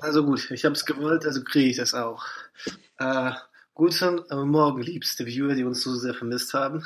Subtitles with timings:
[0.00, 2.24] Also gut, ich habe es gewollt, also kriege ich das auch.
[2.98, 3.32] Äh,
[3.74, 6.84] guten Morgen, liebste Viewer, die uns so sehr vermisst haben.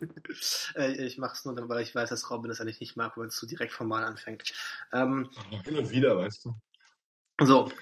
[0.74, 3.26] äh, ich mache es nur, weil ich weiß, dass Robin das eigentlich nicht mag, wenn
[3.26, 4.52] es so direkt formal anfängt.
[4.92, 5.30] Ähm,
[5.64, 6.54] Hin und wieder, weißt du.
[7.40, 7.72] So,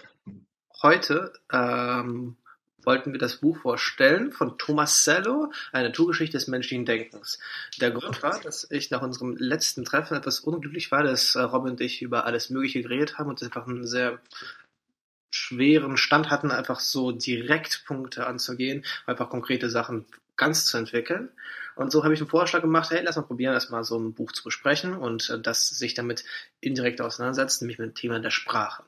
[0.82, 2.37] heute ähm,
[2.84, 7.39] wollten wir das Buch vorstellen von Thomas Sello, eine Naturgeschichte des menschlichen Denkens.
[7.80, 11.73] Der Grund war, dass ich nach unserem letzten Treffen etwas unglücklich war, dass äh, Robin
[11.73, 14.21] und ich über alles Mögliche geredet haben und einfach einen sehr
[15.31, 20.07] schweren Stand hatten, einfach so Direktpunkte anzugehen, einfach konkrete Sachen
[20.37, 21.29] ganz zu entwickeln.
[21.77, 24.32] Und so habe ich einen Vorschlag gemacht, hey, lass mal probieren, erstmal so ein Buch
[24.32, 26.25] zu besprechen und äh, das sich damit
[26.61, 28.82] indirekt auseinandersetzt, nämlich mit dem Thema der Sprache.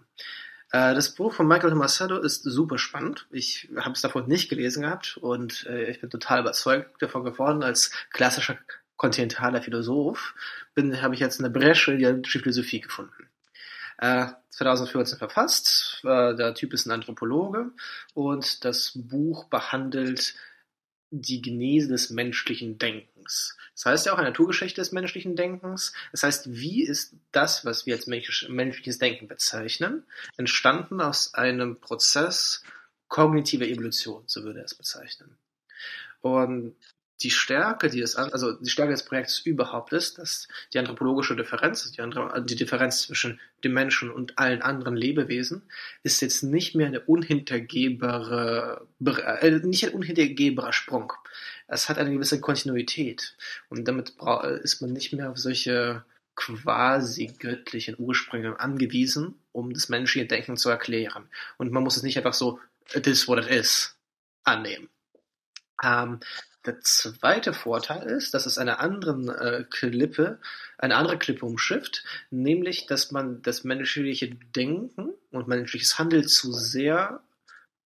[0.72, 3.26] Äh, das Buch von Michael Tomasello ist super spannend.
[3.30, 7.62] Ich habe es davon nicht gelesen gehabt und äh, ich bin total überzeugt davon geworden
[7.62, 8.58] als klassischer
[8.96, 10.34] kontinentaler Philosoph.
[10.74, 13.28] Bin, habe ich jetzt eine Bresche in analytische Philosophie gefunden.
[14.52, 16.00] 2014 verfasst.
[16.04, 17.72] der Typ ist ein Anthropologe
[18.14, 20.34] und das Buch behandelt
[21.10, 23.56] die Genese des menschlichen Denkens.
[23.74, 25.92] Das heißt ja auch eine Naturgeschichte des menschlichen Denkens.
[26.10, 30.04] Das heißt, wie ist das, was wir als menschliches Denken bezeichnen,
[30.36, 32.62] entstanden aus einem Prozess
[33.08, 35.36] kognitiver Evolution, so würde er es bezeichnen.
[36.22, 36.76] Und
[37.22, 42.00] die Stärke, es, also die Stärke des Projekts überhaupt ist, dass die anthropologische Differenz, die,
[42.00, 45.62] andere, die Differenz zwischen dem Menschen und allen anderen Lebewesen,
[46.02, 48.86] ist jetzt nicht mehr eine unhintergehbare,
[49.40, 51.12] äh, nicht ein unhintergehbarer Sprung.
[51.68, 53.36] Es hat eine gewisse Kontinuität
[53.68, 54.14] und damit
[54.62, 60.70] ist man nicht mehr auf solche quasi göttlichen Ursprünge angewiesen, um das menschliche Denken zu
[60.70, 61.28] erklären.
[61.58, 62.58] Und man muss es nicht einfach so,
[62.94, 63.96] it is what it is,
[64.44, 64.88] annehmen.
[65.82, 66.20] Ähm,
[66.64, 70.38] der zweite Vorteil ist, dass es eine anderen äh, Klippe,
[70.78, 77.20] eine andere Klippe umschifft, nämlich, dass man das menschliche Denken und menschliches Handeln zu sehr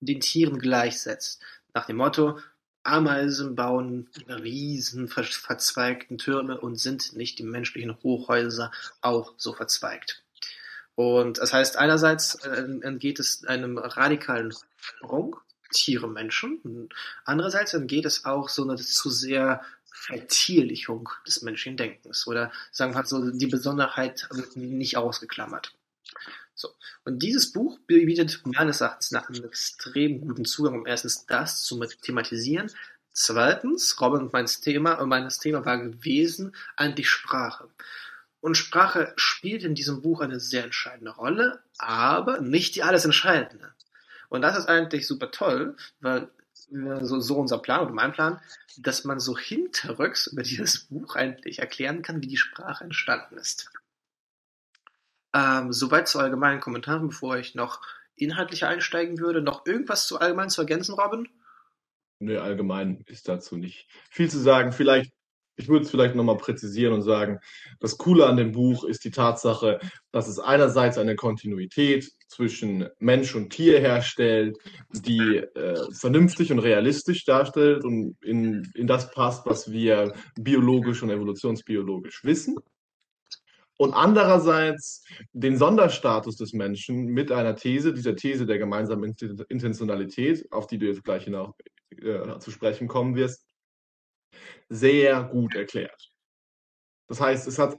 [0.01, 1.41] den Tieren gleichsetzt.
[1.75, 2.39] Nach dem Motto,
[2.83, 8.71] Ameisen bauen riesen ver verzweigten Türme und sind nicht die menschlichen Hochhäuser
[9.01, 10.23] auch so verzweigt.
[10.95, 15.37] Und das heißt, einerseits äh, entgeht es einem radikalen Sprung
[15.73, 16.89] Tiere, Menschen.
[17.25, 19.63] Andererseits dann geht es auch so eine zu sehr
[19.93, 25.73] Vertierlichung des menschlichen Denkens oder sagen wir halt so, die Besonderheit wird nicht ausgeklammert.
[26.55, 26.69] So.
[27.05, 31.83] Und dieses Buch bietet meines Erachtens nach einen extrem guten Zugang, um erstens das zu
[32.03, 32.71] thematisieren.
[33.13, 37.69] Zweitens, Robin und mein Thema, meines Thema war gewesen, eigentlich Sprache.
[38.41, 43.75] Und Sprache spielt in diesem Buch eine sehr entscheidende Rolle, aber nicht die alles Entscheidende.
[44.29, 46.31] Und das ist eigentlich super toll, weil
[47.03, 48.41] so, so unser Plan oder mein Plan,
[48.79, 53.71] dass man so hinterrücks über dieses Buch eigentlich erklären kann, wie die Sprache entstanden ist.
[55.35, 57.83] Ähm, soweit zu allgemeinen Kommentaren, bevor ich noch
[58.17, 59.43] inhaltlicher einsteigen würde.
[59.43, 61.29] Noch irgendwas zu allgemein zu ergänzen, Robin?
[62.19, 64.73] Nö, allgemein ist dazu nicht viel zu sagen.
[64.73, 65.13] Vielleicht
[65.57, 67.41] ich würde es vielleicht nochmal präzisieren und sagen,
[67.81, 69.81] das Coole an dem Buch ist die Tatsache,
[70.13, 74.59] dass es einerseits eine Kontinuität zwischen Mensch und Tier herstellt,
[74.93, 81.11] die äh, vernünftig und realistisch darstellt und in, in das passt, was wir biologisch und
[81.11, 82.57] evolutionsbiologisch wissen.
[83.79, 89.15] Und andererseits den Sonderstatus des Menschen mit einer These, dieser These der gemeinsamen
[89.49, 91.55] Intentionalität, auf die du jetzt gleich hinaus
[91.91, 93.46] äh, zu sprechen kommen wirst,
[94.69, 96.11] sehr gut erklärt.
[97.09, 97.77] Das heißt, es hat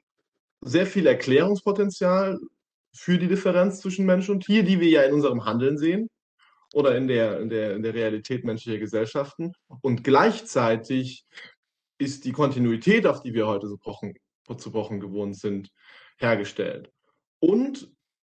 [0.62, 2.40] sehr viel Erklärungspotenzial
[2.96, 6.10] für die Differenz zwischen Mensch und Tier, die wir ja in unserem Handeln sehen
[6.74, 9.54] oder in der, in der, in der Realität menschlicher Gesellschaften.
[9.82, 11.26] Und gleichzeitig
[12.00, 14.16] ist die Kontinuität, auf die wir heute so pochen,
[14.58, 15.70] zu pochen gewohnt sind,
[16.18, 16.92] hergestellt.
[17.40, 17.92] Und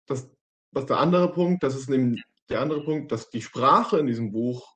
[0.08, 0.30] das,
[0.72, 4.32] was der andere Punkt, das ist nämlich der andere Punkt, dass die Sprache in diesem
[4.32, 4.76] Buch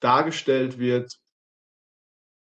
[0.00, 1.18] dargestellt wird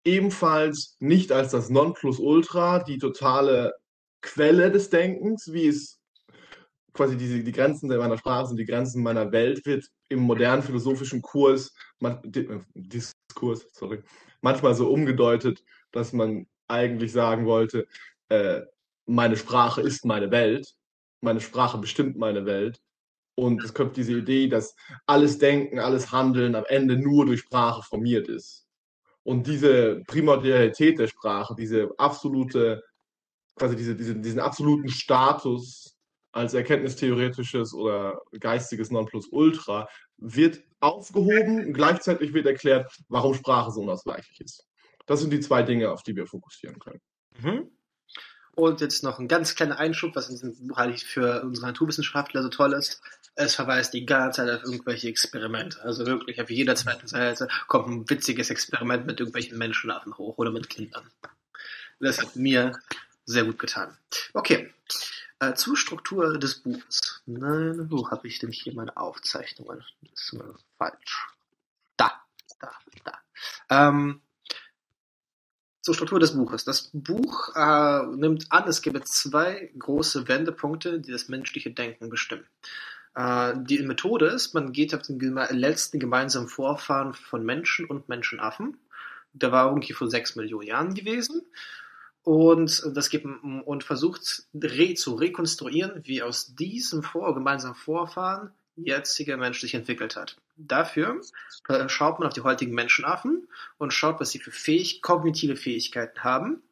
[0.04, 3.74] ebenfalls nicht als das Nonplusultra, die totale
[4.22, 6.00] Quelle des Denkens, wie es
[6.92, 11.22] quasi diese, die Grenzen meiner Sprache sind die Grenzen meiner Welt, wird im modernen philosophischen
[11.22, 14.02] Kurs, äh, Diskurs, sorry,
[14.41, 15.62] manchmal so umgedeutet,
[15.92, 17.86] dass man eigentlich sagen wollte,
[18.28, 18.62] äh,
[19.06, 20.74] meine Sprache ist meine Welt,
[21.20, 22.80] meine Sprache bestimmt meine Welt.
[23.36, 24.74] Und es kommt diese Idee, dass
[25.06, 28.66] alles Denken, alles Handeln am Ende nur durch Sprache formiert ist.
[29.22, 32.82] Und diese Primordialität der Sprache, diese absolute,
[33.56, 35.96] quasi diese, diese, diesen absoluten Status
[36.32, 44.40] als erkenntnistheoretisches oder geistiges Nonplusultra wird aufgehoben und gleichzeitig wird erklärt, warum Sprache so unausweichlich
[44.40, 44.66] ist.
[45.06, 47.00] Das sind die zwei Dinge, auf die wir fokussieren können.
[47.42, 47.70] Mhm.
[48.54, 52.42] Und jetzt noch ein ganz kleiner Einschub, was in diesem Buch eigentlich für unsere Naturwissenschaftler
[52.42, 53.00] so toll ist.
[53.36, 55.80] Es verweist die ganze Zeit auf irgendwelche Experimente.
[55.82, 60.50] Also wirklich auf jeder zweiten Seite kommt ein witziges Experiment mit irgendwelchen Menschenaffen hoch oder
[60.50, 61.10] mit Kindern.
[62.00, 62.78] Das hat mir
[63.24, 63.97] sehr gut getan.
[64.34, 64.72] Okay,
[65.38, 67.22] äh, zur Struktur des Buches.
[67.26, 69.84] Nein, wo habe ich denn hier meine Aufzeichnungen?
[70.03, 71.28] Das ist mal falsch.
[71.96, 72.12] Da,
[72.58, 72.72] da,
[73.04, 73.18] da.
[73.70, 74.20] Ähm,
[75.80, 76.65] zur Struktur des Buches.
[76.65, 82.44] Das Buch äh, nimmt an, es gebe zwei große Wendepunkte, die das menschliche Denken bestimmen.
[83.15, 88.09] Äh, die Methode ist, man geht auf den geme letzten gemeinsamen Vorfahren von Menschen und
[88.09, 88.77] Menschenaffen.
[89.32, 91.42] Der war irgendwie vor sechs Millionen Jahren gewesen.
[92.22, 98.53] Und das gibt und versucht re zu rekonstruieren, wie aus diesem vor gemeinsamen Vorfahren
[98.84, 100.36] jetziger Mensch sich entwickelt hat.
[100.56, 101.21] Dafür
[101.68, 103.48] äh, schaut man auf die heutigen Menschenaffen
[103.78, 106.62] und schaut, was sie für fähig, kognitive Fähigkeiten haben.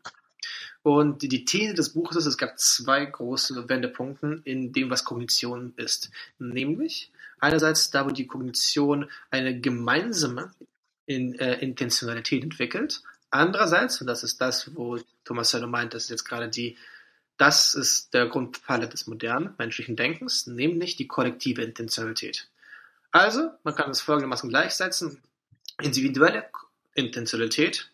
[0.83, 5.75] Und die, These des Buches ist, es gab zwei große Wendepunkte in dem, was Kognition
[5.77, 6.11] ist.
[6.39, 7.11] Nämlich
[7.41, 10.53] einerseits da, wo die Kognition eine gemeinsame
[11.07, 13.03] in, äh, Intentionalität entwickelt.
[13.31, 16.77] Andererseits, und das ist das, wo Thomas Sello meint, das ist jetzt gerade die
[17.39, 22.49] das ist der Grundpfeiler des modernen menschlichen Denkens, nämlich die kollektive Intentionalität.
[23.13, 25.23] Also, man kann es folgendermaßen gleichsetzen.
[25.81, 26.51] Individuelle
[26.95, 27.91] Intentionalität,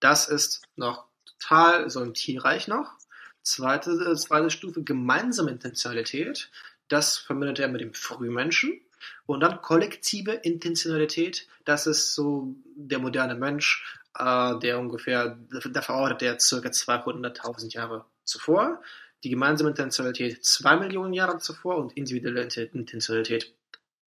[0.00, 2.94] das ist noch total so ein Tierreich noch.
[3.42, 6.50] Zweite, zweite Stufe, gemeinsame Intentionalität,
[6.88, 8.80] das verbindet er mit dem Frühmenschen.
[9.26, 15.38] Und dann kollektive Intentionalität, das ist so der moderne Mensch, äh, der ungefähr,
[15.70, 18.82] da verortet er circa 200.000 Jahre zuvor,
[19.24, 23.54] die gemeinsame Intentionalität zwei Millionen Jahre zuvor und individuelle Intentionalität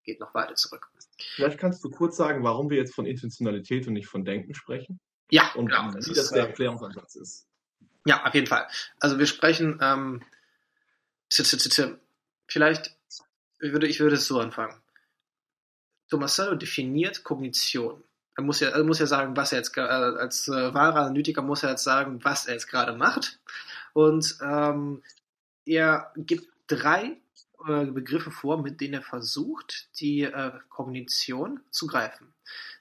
[0.04, 0.90] geht noch weiter zurück.
[1.18, 5.00] Vielleicht kannst du kurz sagen, warum wir jetzt von Intentionalität und nicht von Denken sprechen?
[5.30, 7.48] Ja, und genau, wie das der äh, Erklärungsansatz ist.
[8.06, 8.68] Ja, auf jeden Fall.
[9.00, 10.24] Also wir sprechen, ähm,
[12.48, 12.96] vielleicht
[13.60, 14.82] ich würde ich würde es so anfangen.
[16.10, 18.04] Tomasello definiert Kognition.
[18.38, 21.42] Er muss ja, er muss ja sagen, was er jetzt äh, als äh, wahrer Analytiker
[21.42, 23.40] muss er jetzt sagen, was er jetzt gerade macht.
[23.98, 25.02] Und ähm,
[25.66, 27.18] er gibt drei
[27.68, 32.32] äh, Begriffe vor, mit denen er versucht, die äh, Kognition zu greifen.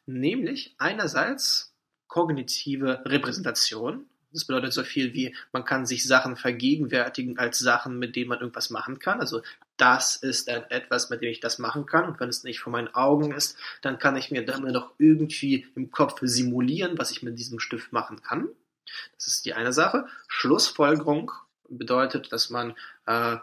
[0.04, 1.74] Nämlich einerseits
[2.06, 4.04] kognitive Repräsentation.
[4.30, 8.40] Das bedeutet so viel wie, man kann sich Sachen vergegenwärtigen als Sachen, mit denen man
[8.40, 9.18] irgendwas machen kann.
[9.18, 9.40] Also
[9.78, 12.04] das ist etwas, mit dem ich das machen kann.
[12.04, 15.66] Und wenn es nicht vor meinen Augen ist, dann kann ich mir damit noch irgendwie
[15.76, 18.50] im Kopf simulieren, was ich mit diesem Stift machen kann.
[19.16, 20.06] Das ist die eine Sache.
[20.28, 21.32] Schlussfolgerung
[21.68, 22.74] bedeutet, dass man
[23.06, 23.36] äh,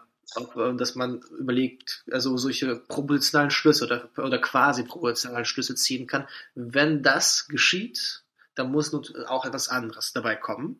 [0.77, 6.27] dass man überlegt, also solche proportionalen Schlüsse oder, oder quasi proportionalen Schlüsse ziehen kann.
[6.55, 8.23] Wenn das geschieht,
[8.55, 10.79] dann muss nun auch etwas anderes dabei kommen.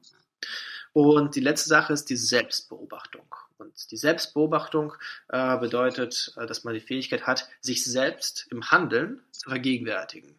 [0.94, 3.26] Und die letzte Sache ist die Selbstbeobachtung.
[3.58, 4.94] Und die Selbstbeobachtung
[5.30, 10.36] äh, bedeutet, äh, dass man die Fähigkeit hat, sich selbst im Handeln zu vergegenwärtigen.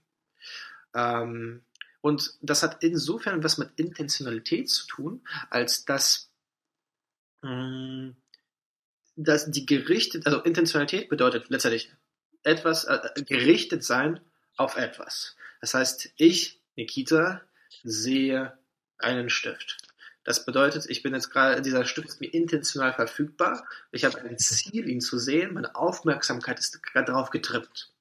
[0.95, 1.63] Ähm,
[2.05, 6.31] und das hat insofern was mit Intentionalität zu tun, als dass,
[7.41, 8.11] mm,
[9.17, 11.91] dass die gerichtet, also Intentionalität bedeutet letztendlich
[12.43, 14.21] etwas, äh, gerichtet sein
[14.59, 15.35] auf etwas.
[15.63, 17.41] Das heißt, ich, Nikita,
[17.85, 18.53] sehe
[18.99, 19.79] einen Stift.
[20.25, 23.67] Das bedeutet, ich bin jetzt gerade, dieser Stift ist mir intentional verfügbar.
[23.93, 25.55] Ich habe ein Ziel, ihn zu sehen.
[25.55, 27.95] Meine Aufmerksamkeit ist darauf getrimmt.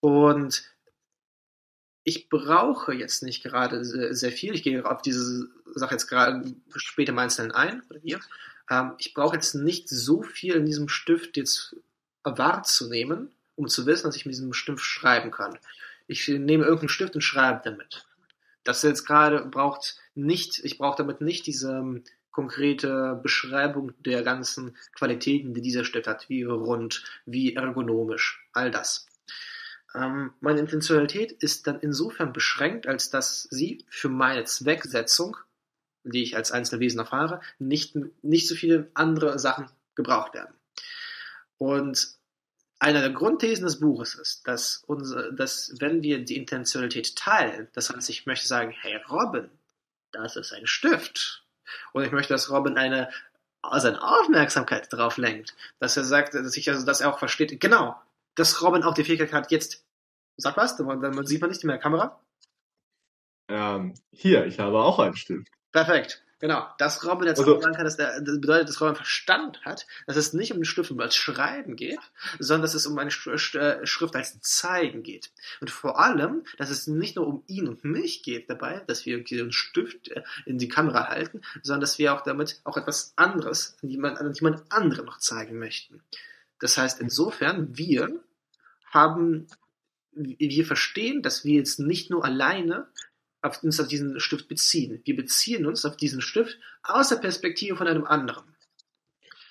[0.00, 0.62] Und
[2.08, 4.54] ich brauche jetzt nicht gerade sehr viel.
[4.54, 8.20] Ich gehe auf diese Sache jetzt gerade später im Einzelnen ein, oder wir.
[8.70, 11.76] Ähm, ich brauche jetzt nicht so viel in diesem Stift jetzt
[12.24, 15.58] wahrzunehmen, um zu wissen, dass ich mit diesem Stift schreiben kann.
[16.06, 18.06] Ich nehme irgendeinen Stift und schreibe damit.
[18.64, 24.78] Das jetzt gerade braucht nicht, ich brauche damit nicht diese ähm, konkrete Beschreibung der ganzen
[24.94, 29.07] Qualitäten, die dieser Stift hat, wie rund, wie ergonomisch, all das.
[29.94, 35.36] Ähm, meine Intentionalität ist dann insofern beschränkt, als dass sie für meine Zwecksetzung,
[36.04, 40.54] die ich als Einzelwesen erfahre, nicht, nicht so viele andere Sachen gebraucht werden.
[41.56, 42.16] Und
[42.78, 47.90] einer der Grundthesen des Buches ist, dass, unser, dass wenn wir die Intentionalität teilen, das
[47.90, 49.50] heißt, ich möchte sagen, hey Robin,
[50.12, 51.44] das ist ein Stift.
[51.92, 53.10] Und ich möchte, dass Robin eine
[53.78, 58.00] seine Aufmerksamkeit darauf lenkt, dass er sagt, dass ich also, dass er auch versteht, genau,
[58.38, 59.84] dass Robin auch die Fähigkeit hat, jetzt,
[60.36, 62.20] sag was, dann, dann sieht man nicht mehr Kamera.
[63.48, 65.48] Ähm, hier, ich habe auch einen Stift.
[65.72, 66.22] Perfekt.
[66.40, 69.88] Genau, dass Robin jetzt Also- sagen kann, dass der, das bedeutet, dass Robin Verstand hat,
[70.06, 71.98] dass es nicht um den Stift und als Schreiben geht,
[72.38, 75.32] sondern dass es um eine äh, Schrift als Zeigen geht.
[75.60, 79.14] Und vor allem, dass es nicht nur um ihn und mich geht dabei, dass wir
[79.16, 83.14] irgendwie den Stift äh, in die Kamera halten, sondern dass wir auch damit auch etwas
[83.16, 86.04] anderes an jemand, an jemand anderen noch zeigen möchten.
[86.60, 88.20] Das heißt, insofern, wir
[88.90, 89.46] haben,
[90.12, 92.88] wir verstehen, dass wir jetzt nicht nur alleine
[93.42, 95.00] auf uns auf diesen Stift beziehen.
[95.04, 98.44] Wir beziehen uns auf diesen Stift aus der Perspektive von einem anderen.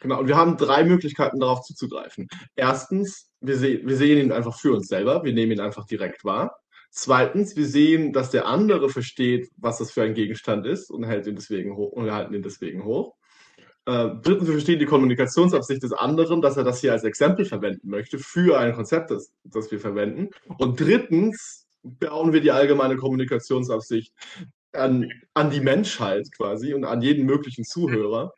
[0.01, 2.27] Genau, und wir haben drei Möglichkeiten darauf zuzugreifen.
[2.55, 6.23] Erstens, wir, se wir sehen ihn einfach für uns selber, wir nehmen ihn einfach direkt
[6.23, 6.59] wahr.
[6.91, 11.27] Zweitens, wir sehen, dass der andere versteht, was das für ein Gegenstand ist und hält
[11.27, 13.15] ihn deswegen hoch und wir halten ihn deswegen hoch.
[13.87, 17.89] Äh, drittens, wir verstehen die Kommunikationsabsicht des anderen, dass er das hier als Exempel verwenden
[17.89, 20.29] möchte für ein Konzept, das, das wir verwenden.
[20.57, 24.13] Und drittens bauen wir die allgemeine Kommunikationsabsicht
[24.73, 28.33] an, an die Menschheit quasi und an jeden möglichen Zuhörer,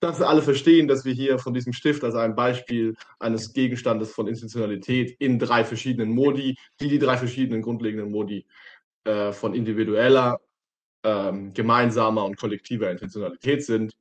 [0.00, 4.26] dass alle verstehen, dass wir hier von diesem Stift als ein Beispiel eines Gegenstandes von
[4.26, 8.46] Institutionalität in drei verschiedenen Modi, die die drei verschiedenen grundlegenden Modi
[9.04, 10.40] äh, von individueller,
[11.04, 13.92] ähm, gemeinsamer und kollektiver Intentionalität sind,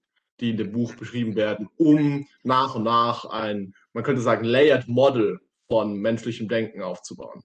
[0.41, 4.87] die in dem Buch beschrieben werden, um nach und nach ein, man könnte sagen, layered
[4.87, 7.41] Model von menschlichem Denken aufzubauen.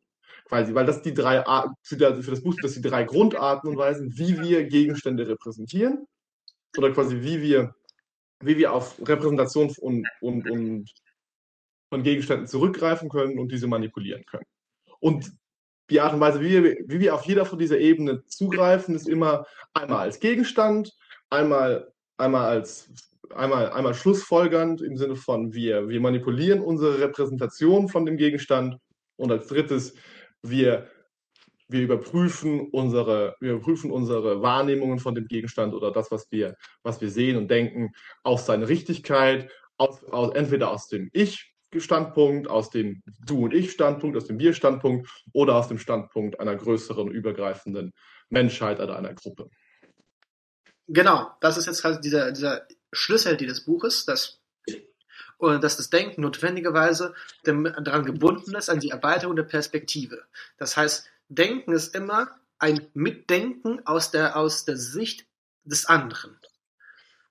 [0.47, 3.76] Quasi, weil das die drei Arten, für, das- Buch sind das die drei Grundarten und
[3.76, 6.07] Weisen, wie wir Gegenstände repräsentieren
[6.76, 7.75] oder quasi wie wir
[8.41, 10.91] wie wir auf Repräsentation und, und, und
[11.88, 14.47] von Gegenständen zurückgreifen können und diese manipulieren können.
[15.00, 15.33] Und
[15.91, 19.09] die Art und Weise, wie wir, wie wir auf jeder von dieser Ebene zugreifen, ist
[19.09, 20.93] immer einmal als Gegenstand,
[21.31, 22.90] einmal, einmal als
[23.35, 28.76] einmal, einmal schlussfolgernd im Sinne von wir, wir manipulieren unsere Repräsentation von dem Gegenstand
[29.16, 29.94] und als drittes
[30.42, 30.88] wir
[31.68, 37.00] wir überprüfen unsere, wir überprüfen unsere Wahrnehmungen von dem Gegenstand oder das, was wir, was
[37.00, 37.90] wir sehen und denken,
[38.23, 44.26] auf seine Richtigkeit, aus, aus, entweder aus dem Ich-Standpunkt, aus dem Du- und Ich-Standpunkt, aus
[44.26, 47.92] dem Wir-Standpunkt oder aus dem Standpunkt einer größeren, übergreifenden
[48.28, 49.50] Menschheit oder einer Gruppe.
[50.88, 54.40] Genau, das ist jetzt halt dieser, dieser Schlüssel dieses Buches, dass,
[55.38, 60.23] und dass das Denken notwendigerweise daran gebunden ist, an die Erweiterung der Perspektive.
[60.59, 65.26] Das heißt, Denken ist immer ein Mitdenken aus der, aus der Sicht
[65.64, 66.38] des anderen.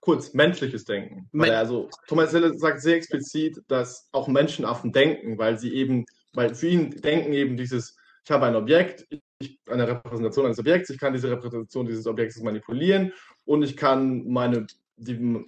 [0.02, 1.30] Kurz, menschliches Denken.
[1.32, 6.54] Men- also, Thomas Hille sagt sehr explizit, dass auch Menschenaffen denken, weil sie eben, weil
[6.54, 9.08] für ihn denken eben dieses, ich habe ein Objekt,
[9.40, 13.14] ich, eine Repräsentation eines Objekts, ich kann diese Repräsentation dieses Objektes manipulieren
[13.46, 15.46] und ich kann meine, die,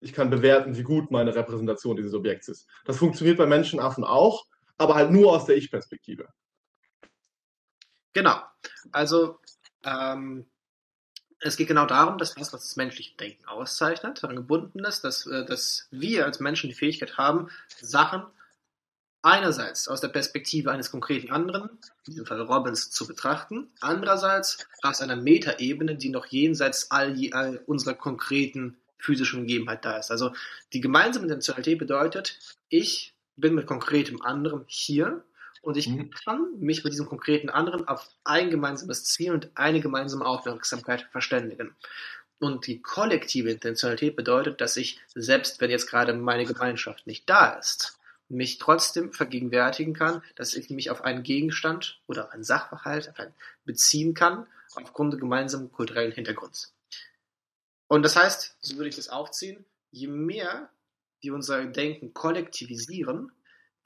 [0.00, 2.68] ich kann bewerten, wie gut meine Repräsentation dieses Objekts ist.
[2.84, 4.46] Das funktioniert bei Menschenaffen auch,
[4.78, 6.28] aber halt nur aus der Ich-Perspektive.
[8.12, 8.40] Genau.
[8.92, 9.38] Also,
[9.84, 10.46] ähm,
[11.40, 15.26] es geht genau darum, dass das, was das menschliche Denken auszeichnet, daran gebunden ist, dass,
[15.26, 18.24] äh, dass wir als Menschen die Fähigkeit haben, Sachen
[19.26, 21.68] einerseits aus der Perspektive eines konkreten anderen,
[22.06, 27.60] in diesem Fall Robins, zu betrachten, andererseits aus einer Metaebene, die noch jenseits all, all
[27.66, 30.12] unserer konkreten physischen Gegebenheit da ist.
[30.12, 30.32] Also
[30.72, 35.24] die gemeinsame Intentionalität bedeutet, ich bin mit konkretem anderen hier
[35.60, 36.10] und ich Mhm.
[36.24, 41.74] kann mich mit diesem konkreten anderen auf ein gemeinsames Ziel und eine gemeinsame Aufmerksamkeit verständigen.
[42.38, 47.54] Und die kollektive Intentionalität bedeutet, dass ich, selbst wenn jetzt gerade meine Gemeinschaft nicht da
[47.54, 53.12] ist, mich trotzdem vergegenwärtigen kann, dass ich mich auf einen Gegenstand oder auf einen Sachverhalt
[53.64, 56.74] beziehen kann, aufgrund gemeinsamen kulturellen Hintergrunds.
[57.88, 60.70] Und das heißt, so würde ich das aufziehen, je mehr
[61.20, 63.32] wir unser Denken kollektivisieren,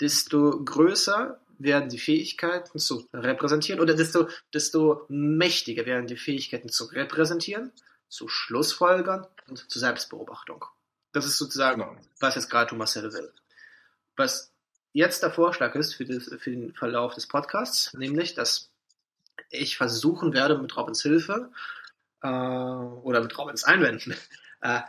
[0.01, 6.87] desto größer werden die Fähigkeiten zu repräsentieren oder desto, desto mächtiger werden die Fähigkeiten zu
[6.87, 7.73] repräsentieren,
[8.09, 10.65] zu Schlussfolgern und zu Selbstbeobachtung.
[11.13, 12.01] Das ist sozusagen, Genau.
[12.19, 13.31] was jetzt gerade Thomas Selle will.
[14.21, 14.53] Was
[14.93, 18.71] jetzt der Vorschlag ist für, das, für den Verlauf des Podcasts, nämlich, dass
[19.49, 21.51] ich versuchen werde, mit Robins Hilfe
[22.23, 24.15] äh, oder mit Robins Einwänden
[24.61, 24.81] äh,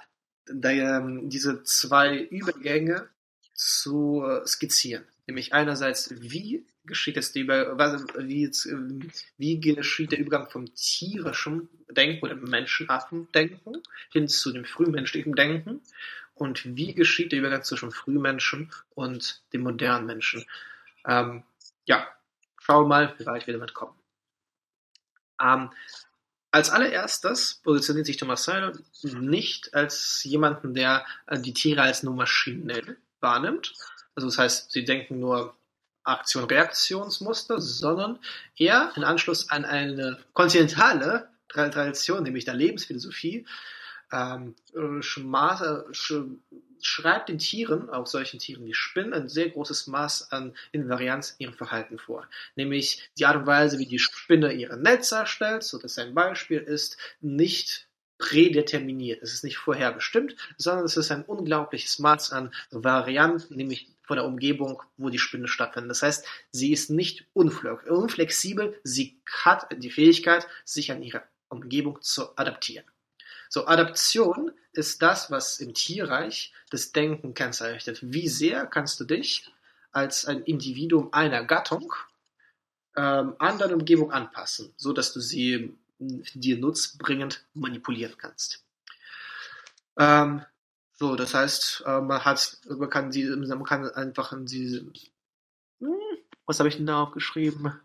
[0.50, 3.08] ähm, diese zwei Übergänge
[3.54, 5.06] zu äh, skizzieren.
[5.28, 7.78] Nämlich einerseits, wie geschieht es Über
[8.18, 15.36] wie, ähm, wie geschieht der Übergang vom tierischen Denken oder Menschenaffen-Denken hin zu dem frühmenschlichen
[15.36, 15.80] Denken
[16.42, 20.44] und wie geschieht der Übergang zwischen Frühmenschen und dem modernen Menschen.
[21.06, 21.44] Ähm,
[21.86, 22.08] ja,
[22.58, 23.94] schauen wir mal, wie weit wir damit kommen.
[25.40, 25.70] Ähm,
[26.50, 32.16] als allererstes positioniert sich Thomas Seiler nicht als jemanden, der äh, die Tiere als nur
[32.16, 33.74] maschinell wahrnimmt.
[34.16, 35.56] Also das heißt, sie denken nur
[36.04, 38.18] Aktion-Reaktionsmuster, sondern
[38.58, 43.46] eher in Anschluss an eine kontinentale Tra- Tradition, nämlich der Lebensphilosophie,
[44.12, 45.02] ähm, äh,
[46.82, 51.46] schreibt den Tieren, auch solchen Tieren wie Spinnen, ein sehr großes Maß an Invarianz in
[51.46, 52.28] ihrem Verhalten vor.
[52.56, 56.60] Nämlich die Art und Weise, wie die Spinne ihre Netze erstellt, so dass ein Beispiel
[56.60, 57.88] ist, nicht
[58.18, 59.22] prädeterminiert.
[59.24, 64.26] Es ist nicht vorherbestimmt, sondern es ist ein unglaubliches Maß an Varianten, nämlich von der
[64.26, 65.92] Umgebung, wo die Spinne stattfindet.
[65.92, 72.38] Das heißt, sie ist nicht unflexibel, sie hat die Fähigkeit, sich an ihre Umgebung zu
[72.38, 72.86] adaptieren.
[73.54, 78.00] So, Adaption ist das, was im Tierreich das Denken kennzeichnet.
[78.02, 79.52] Wie sehr kannst du dich
[79.92, 81.94] als ein Individuum einer Gattung
[82.96, 88.64] ähm, an deine Umgebung anpassen, so dass du sie dir nutzbringend manipulieren kannst.
[90.00, 90.46] Ähm,
[90.94, 94.80] so, das heißt, äh, man hat, man kann sie, man kann einfach in diese,
[95.82, 96.00] hm,
[96.46, 97.78] was habe ich denn da aufgeschrieben?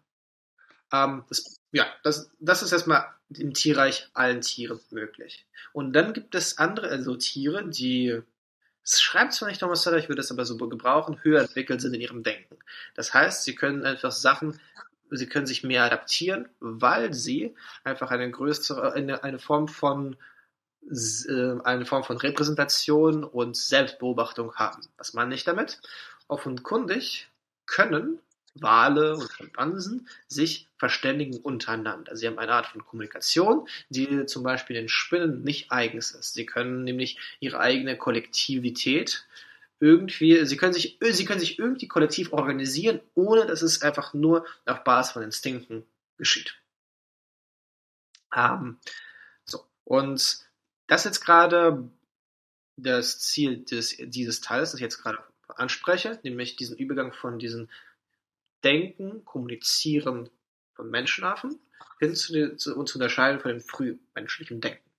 [0.93, 5.47] Ähm, das, ja, das, das ist erstmal im Tierreich allen Tieren möglich.
[5.73, 8.23] Und dann gibt es andere, also Tiere, die,
[8.83, 11.95] es schreibt zwar nicht Thomas Sutter, ich würde es aber so gebrauchen, höher entwickelt sind
[11.95, 12.57] in ihrem Denken.
[12.95, 14.59] Das heißt, sie können einfach Sachen
[15.11, 17.55] sie können sich mehr adaptieren, weil sie
[17.85, 20.17] einfach eine größere, eine, eine Form von
[20.89, 24.83] äh, eine Form von Repräsentation und Selbstbeobachtung haben.
[24.97, 25.81] Was meine ich damit?
[26.29, 27.29] Offenkundig
[27.67, 28.19] können
[28.63, 32.17] Wale und Schimpansen sich verständigen untereinander.
[32.17, 36.35] Sie haben eine Art von Kommunikation, die zum Beispiel den Spinnen nicht eigens ist.
[36.35, 39.27] Sie können nämlich ihre eigene Kollektivität
[39.79, 44.47] irgendwie, sie können sich, sie können sich irgendwie kollektiv organisieren, ohne dass es einfach nur
[44.65, 45.85] auf Basis von Instinkten
[46.17, 46.57] geschieht.
[48.35, 48.79] Ähm,
[49.45, 49.65] so.
[49.85, 50.39] Und
[50.87, 51.91] das jetzt gerade
[52.77, 57.69] das Ziel des, dieses Teils, das ich jetzt gerade anspreche, nämlich diesen Übergang von diesem
[58.65, 60.29] Denken, Kommunizieren
[60.75, 61.59] von Menschenaffen
[62.01, 64.91] hin zu, zu, zu unterscheiden von dem frühmenschlichen Denken.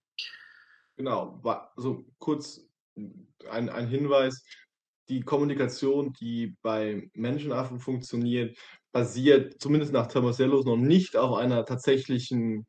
[0.96, 1.40] Genau,
[1.76, 2.62] also kurz
[3.50, 4.44] ein, ein Hinweis
[5.10, 8.58] die Kommunikation, die bei Menschenaffen funktioniert,
[8.92, 12.66] basiert zumindest nach Tomasellos noch nicht auf einer tatsächlichen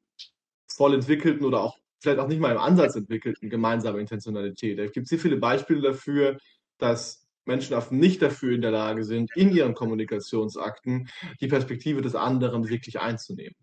[0.71, 4.79] voll entwickelten oder auch vielleicht auch nicht mal im Ansatz entwickelten gemeinsamen Intentionalität.
[4.79, 6.39] Es gibt sehr viele Beispiele dafür,
[6.79, 11.09] dass Menschenaffen nicht dafür in der Lage sind, in ihren Kommunikationsakten
[11.41, 13.57] die Perspektive des anderen wirklich einzunehmen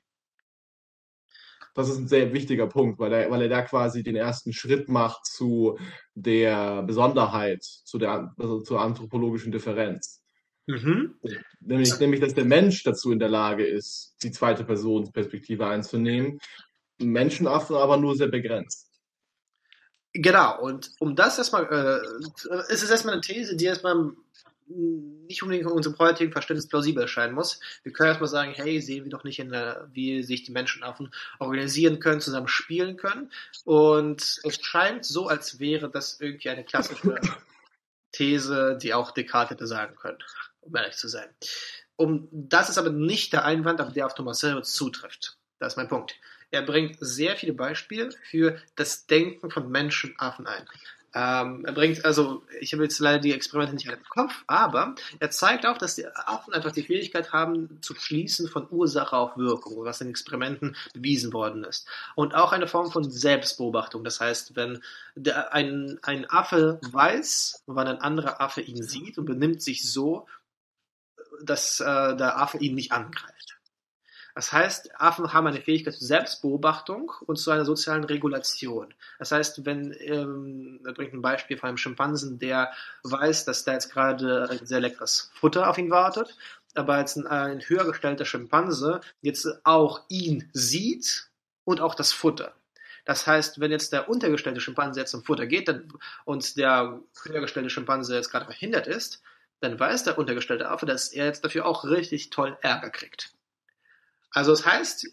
[1.76, 4.88] das ist ein sehr wichtiger Punkt, weil er, weil er da quasi den ersten Schritt
[4.88, 5.78] macht zu
[6.15, 10.24] der Besonderheit, zu der also zur anthropologischen Differenz.
[10.67, 11.15] Mhm.
[11.60, 16.39] Nämlich, nämlich, dass der Mensch dazu in der Lage ist, die zweite Personenperspektive einzunehmen,
[16.98, 18.89] Menschenaffen aber nur sehr begrenzt.
[20.17, 24.13] Genau, und um das erstmal, äh, ist es erstmal eine These, die erstmal
[24.67, 27.60] nicht unbedingt in unserem heutigen Verständnis plausibel erscheinen muss.
[27.84, 31.13] Wir können erstmal sagen, hey, sehen wir doch nicht, in der, wie sich die Menschenaffen
[31.38, 33.30] organisieren können, zusammen spielen können.
[33.65, 37.19] Und es scheint so, als wäre das irgendwie eine klassische
[38.13, 40.19] These, die auch Descartes hätte sagen können,
[40.62, 41.28] um ehrlich zu sein.
[41.97, 45.38] Um, das ist aber nicht der Einwand, auf der auf Thomas Selwitz zutrifft.
[45.60, 46.15] Das ist mein Punkt.
[46.51, 50.65] Er bringt sehr viele Beispiele für das Denken von Menschenaffen ein.
[51.15, 55.31] Ähm, er bringt, also, ich habe jetzt leider die Experimente nicht im Kopf, aber er
[55.31, 59.86] zeigt auch, dass die Affen einfach die Fähigkeit haben, zu schließen von Ursache auf Wirkung,
[59.86, 61.88] was in Experimenten bewiesen worden ist.
[62.15, 64.03] Und auch eine Form von Selbstbeobachtung.
[64.03, 64.84] Das heißt, wenn
[65.15, 70.27] der, ein, ein Affe weiß, wann ein anderer Affe ihn sieht und benimmt sich so,
[71.41, 71.86] dass äh,
[72.17, 73.55] der Affe ihn nicht angreift.
[74.36, 78.93] Das heißt, Affen haben eine Fähigkeit zur Selbstbeobachtung und zu einer sozialen Regulation.
[79.17, 83.71] Das heißt, wenn, ähm, er bringt ein Beispiel von einem Schimpansen, der weiß, dass da
[83.71, 86.38] jetzt gerade ein sehr leckeres Futter auf ihn wartet,
[86.74, 91.30] aber als ein, ein höher gestellter Schimpanse jetzt auch ihn sieht
[91.63, 92.54] und auch das Futter.
[93.06, 95.93] Das heißt, wenn jetzt der untergestellte Schimpanse jetzt zum Futter geht dann,
[96.26, 99.21] und der höhergestellte Schimpanse jetzt gerade verhindert ist,
[99.62, 103.35] dann weiß der untergestellte Affe, dass er jetzt dafür auch richtig toll Ärger kriegt.
[104.36, 105.08] Also das heißt,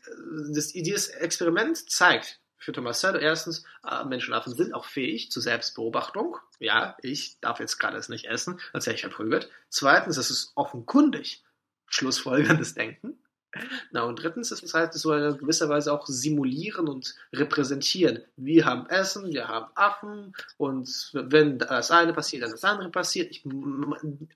[0.52, 6.36] das, dieses Experiment zeigt für Thomas Sello erstens, äh, Menschenaffen sind auch fähig zu Selbstbeobachtung.
[6.58, 9.48] Ja, ich darf jetzt gerade es nicht essen, als hätte ich verprügelt.
[9.68, 11.44] Zweitens, es ist offenkundig
[11.86, 13.16] schlussfolgerndes Denken.
[13.92, 18.24] Na, und drittens ist es halt so in gewisser Weise auch simulieren und repräsentieren.
[18.36, 23.30] Wir haben Essen, wir haben Affen und wenn das eine passiert, dann das andere passiert.
[23.30, 23.44] Ich,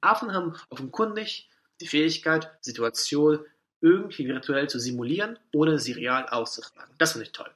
[0.01, 1.49] Affen haben offenkundig
[1.81, 3.41] die Fähigkeit, Situation
[3.81, 6.95] irgendwie virtuell zu simulieren, ohne sie real auszutragen.
[6.99, 7.51] Das finde ich toll.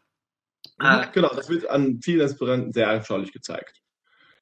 [0.79, 3.83] Mhm, äh, genau, das wird an vielen Aspiranten sehr anschaulich gezeigt.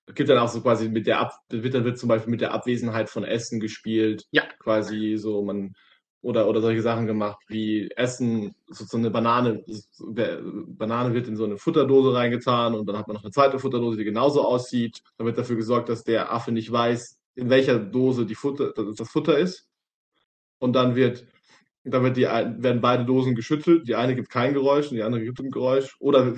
[0.07, 2.41] Es gibt dann auch so quasi mit der Ab wird dann wird zum Beispiel mit
[2.41, 4.27] der Abwesenheit von Essen gespielt.
[4.31, 4.45] Ja.
[4.59, 5.75] Quasi so, man
[6.21, 9.65] oder, oder solche Sachen gemacht, wie Essen, so, so eine Banane,
[10.01, 13.99] Banane wird in so eine Futterdose reingetan und dann hat man noch eine zweite Futterdose,
[13.99, 15.03] die genauso aussieht.
[15.17, 19.09] Dann wird dafür gesorgt, dass der Affe nicht weiß, in welcher Dose die Futter, das
[19.09, 19.69] Futter ist.
[20.59, 21.25] Und dann wird,
[21.91, 23.89] dann wird die, werden beide Dosen geschüttelt.
[23.89, 25.97] Die eine gibt kein Geräusch und die andere gibt ein Geräusch.
[26.01, 26.33] Oder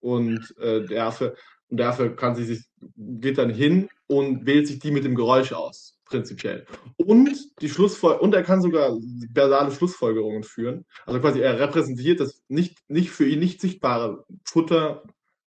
[0.00, 1.34] und äh, der Affe
[1.68, 2.64] und der Affe kann sich,
[2.96, 6.66] geht dann hin und wählt sich die mit dem Geräusch aus prinzipiell.
[6.96, 8.96] Und die Schlussfol und er kann sogar
[9.30, 10.86] basale Schlussfolgerungen führen.
[11.06, 15.02] Also quasi er repräsentiert das nicht, nicht für ihn nicht sichtbare Futter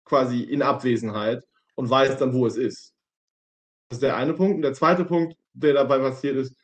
[0.04, 1.44] quasi in Abwesenheit
[1.76, 2.94] und weiß dann, wo es ist.
[3.89, 4.56] Das ist der eine Punkt.
[4.56, 6.56] Und der zweite Punkt, der dabei passiert ist,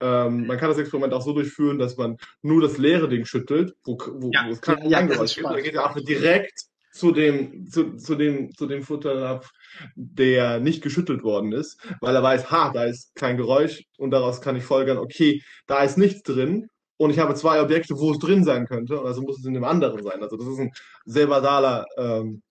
[0.00, 3.74] ähm, man kann das Experiment auch so durchführen, dass man nur das leere Ding schüttelt,
[3.84, 5.46] wo, wo, ja, wo es kein ja, Geräusch gibt.
[5.46, 9.50] Dann geht der Affe direkt zu dem, zu, zu dem, zu dem Futternapf,
[9.94, 14.40] der nicht geschüttelt worden ist, weil er weiß, ha, da ist kein Geräusch und daraus
[14.40, 18.18] kann ich folgern, okay, da ist nichts drin und ich habe zwei Objekte, wo es
[18.18, 20.22] drin sein könnte, also muss es in dem anderen sein.
[20.22, 20.72] Also das ist ein
[21.04, 22.42] sehr badaler, ähm,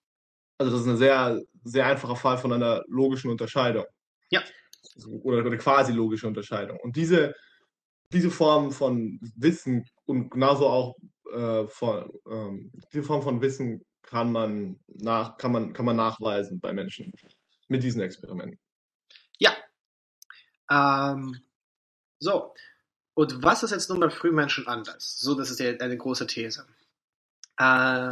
[0.56, 3.84] also das ist ein sehr, sehr einfacher Fall von einer logischen Unterscheidung.
[4.30, 4.42] Ja.
[5.22, 6.78] Oder eine quasi logische Unterscheidung.
[6.80, 7.34] Und diese,
[8.12, 10.96] diese Form von Wissen und genauso auch
[11.32, 16.60] äh, von, ähm, diese Form von Wissen kann man, nach, kann, man, kann man nachweisen
[16.60, 17.12] bei Menschen
[17.68, 18.58] mit diesen Experimenten.
[19.38, 19.54] Ja.
[20.70, 21.40] Ähm,
[22.18, 22.54] so.
[23.14, 25.18] Und was ist jetzt nun bei Frühmenschen anders?
[25.18, 26.66] So, das ist ja eine große These.
[27.58, 28.10] Äh,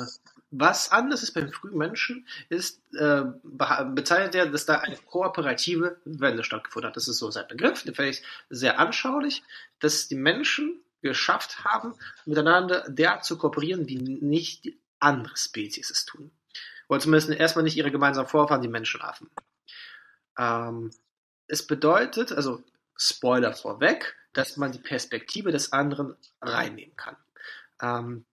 [0.58, 6.88] was anders ist beim Frühmenschen, ist, äh, bezeichnet er, dass da eine kooperative Wende stattgefunden
[6.88, 6.96] hat.
[6.96, 9.42] Das ist so sein Begriff, finde ich sehr anschaulich,
[9.80, 16.04] dass die Menschen geschafft haben, miteinander derart zu kooperieren, wie nicht die andere Spezies es
[16.04, 16.30] tun.
[16.88, 19.28] Oder zumindest erstmal nicht ihre gemeinsamen Vorfahren, die Menschenaffen.
[20.38, 20.90] Ähm,
[21.48, 22.62] es bedeutet, also
[22.96, 27.16] Spoiler vorweg, dass man die Perspektive des anderen reinnehmen kann.
[27.80, 28.24] Ähm,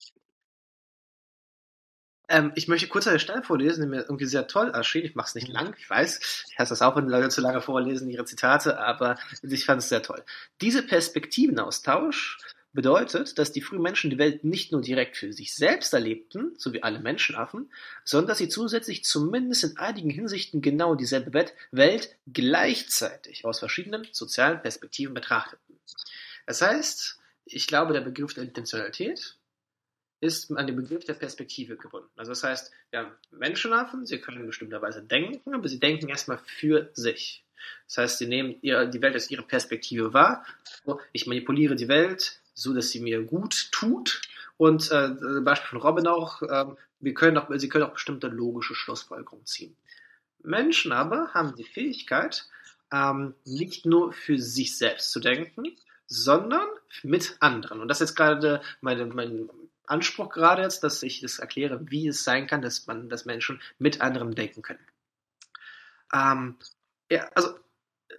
[2.29, 5.05] ähm, ich möchte kurz eine Stelle vorlesen, die mir irgendwie sehr toll erschien.
[5.05, 6.45] Ich mache es nicht lang, ich weiß.
[6.51, 9.89] Ich hasse das auch, wenn Leute zu lange vorlesen, ihre Zitate, aber ich fand es
[9.89, 10.23] sehr toll.
[10.61, 12.37] Diese Perspektivenaustausch
[12.73, 16.73] bedeutet, dass die frühen Menschen die Welt nicht nur direkt für sich selbst erlebten, so
[16.73, 17.71] wie alle Menschenaffen,
[18.03, 21.33] sondern dass sie zusätzlich zumindest in einigen Hinsichten genau dieselbe
[21.71, 25.77] Welt gleichzeitig aus verschiedenen sozialen Perspektiven betrachteten.
[26.47, 29.37] Das heißt, ich glaube, der Begriff der Intentionalität
[30.23, 32.09] ist an den Begriff der Perspektive gebunden.
[32.15, 36.09] Also das heißt, wir haben Menschenaffen, sie können in bestimmter Weise denken, aber sie denken
[36.09, 37.45] erstmal für sich.
[37.87, 40.45] Das heißt, sie nehmen ihr, die Welt aus ihrer Perspektive wahr.
[41.11, 44.21] Ich manipuliere die Welt, so dass sie mir gut tut.
[44.57, 45.09] Und äh,
[45.41, 46.65] Beispiel von Robin auch, äh,
[46.99, 49.75] wir können auch, sie können auch bestimmte logische Schlussfolgerungen ziehen.
[50.41, 52.45] Menschen aber haben die Fähigkeit,
[52.91, 55.75] ähm, nicht nur für sich selbst zu denken,
[56.07, 56.67] sondern
[57.01, 57.81] mit anderen.
[57.81, 59.49] Und das ist jetzt gerade meine, mein
[59.85, 63.61] Anspruch gerade jetzt, dass ich das erkläre, wie es sein kann, dass man, dass Menschen
[63.79, 64.85] mit anderen denken können.
[66.13, 66.57] Ähm,
[67.09, 67.55] ja, also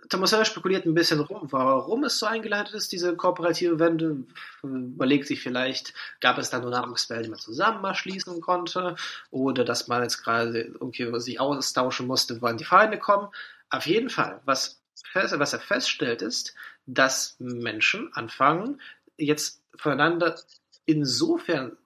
[0.09, 4.25] Thomas Sawyer spekuliert ein bisschen rum, warum es so eingeleitet ist, diese kooperative Wende.
[4.63, 8.97] Überlegt sich vielleicht, gab es da nur Nahrungsquellen, die man zusammen erschließen konnte,
[9.31, 13.29] oder dass man jetzt gerade irgendwie sich austauschen musste, wann die Feinde kommen.
[13.71, 14.83] Auf jeden Fall, was,
[15.15, 16.55] was er feststellt, ist,
[16.87, 18.81] dass Menschen anfangen,
[19.17, 20.37] jetzt voneinander
[20.87, 21.77] insofern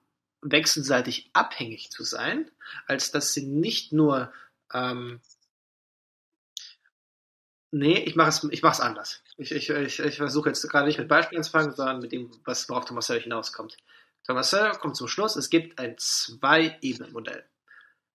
[0.41, 2.49] wechselseitig abhängig zu sein,
[2.87, 4.31] als dass sie nicht nur
[4.73, 5.19] ähm,
[7.71, 9.21] Nee, ich mache es, ich mache es anders.
[9.37, 12.31] Ich, ich, ich, ich versuche jetzt gerade nicht mit Beispielen zu fangen, sondern mit dem,
[12.43, 13.77] was worauf Thomas Sowell hinauskommt.
[14.25, 17.45] Thomas Sowell kommt zum Schluss, es gibt ein Zwei-Ebenen-Modell.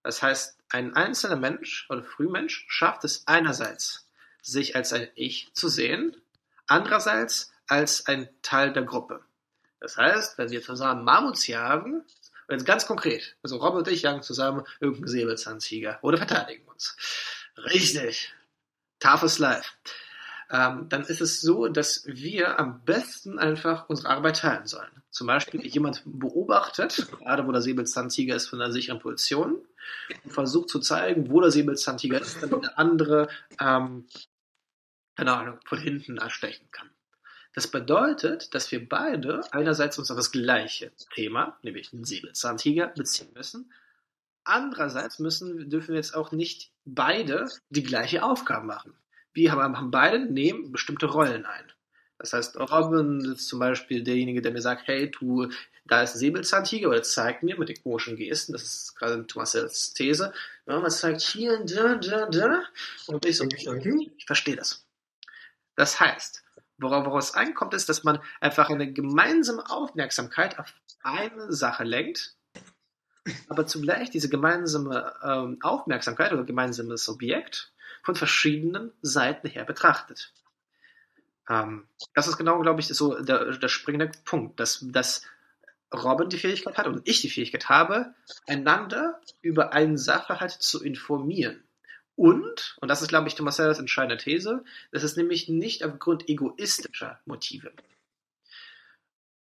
[0.03, 4.09] Das heißt, ein einzelner Mensch oder Frühmensch schafft es einerseits,
[4.43, 6.17] sich als ein Ich zu sehen,
[6.67, 9.25] andererseits als ein Teil der Gruppe.
[9.85, 12.03] Das heißt, wenn wir zusammen Mammuts jagen,
[12.49, 16.97] jetzt ganz konkret, also Rob und ich jagen zusammen irgendeinen Säbelzahntiger oder verteidigen uns.
[17.59, 18.33] Richtig.
[18.99, 19.73] Tough life.
[20.51, 25.03] Ähm, dann ist es so, dass wir am besten einfach unsere Arbeit teilen sollen.
[25.11, 29.59] Zum Beispiel jemand beobachtet, gerade wo der Säbelzahntiger ist von einer sicheren Position,
[30.25, 33.29] und versucht zu zeigen, wo der Säbelzahntiger ist, damit der andere,
[33.61, 34.07] ähm,
[35.15, 36.89] keine Ahnung, von hinten erstechen kann.
[37.55, 43.33] Das bedeutet, dass wir beide einerseits uns auf das gleiche Thema, nämlich den Säbelzahntiger, beziehen
[43.35, 43.71] müssen,
[44.45, 48.95] Andererseits müssen, dürfen wir jetzt auch nicht beide die gleiche Aufgabe machen.
[49.33, 51.73] Wir haben, beide nehmen bestimmte Rollen ein.
[52.19, 55.49] Das heißt, Robin ist zum Beispiel derjenige, der mir sagt, hey, du,
[55.87, 59.93] da ist ein Säbelzahntiger, oder zeigt mir mit den komischen Gesten, das ist gerade Thomas
[59.95, 60.33] These,
[60.67, 62.63] ja, man zeigt hier, da, da, da,
[63.07, 64.87] und ich so, ich, verstehe das.
[65.75, 66.45] Das heißt,
[66.79, 72.37] woraus es ankommt, ist, dass man einfach eine gemeinsame Aufmerksamkeit auf eine Sache lenkt,
[73.49, 80.33] aber zugleich diese gemeinsame ähm, Aufmerksamkeit oder gemeinsames Objekt von verschiedenen Seiten her betrachtet.
[81.49, 85.23] Ähm, das ist genau, glaube ich, so der, der springende Punkt, dass, dass
[85.93, 88.15] Robin die Fähigkeit hat und ich die Fähigkeit habe,
[88.47, 91.63] einander über einen Sachverhalt zu informieren.
[92.17, 96.29] Und, und das ist, glaube ich, Thomas Sellers entscheidende These, das ist nämlich nicht aufgrund
[96.29, 97.73] egoistischer Motive.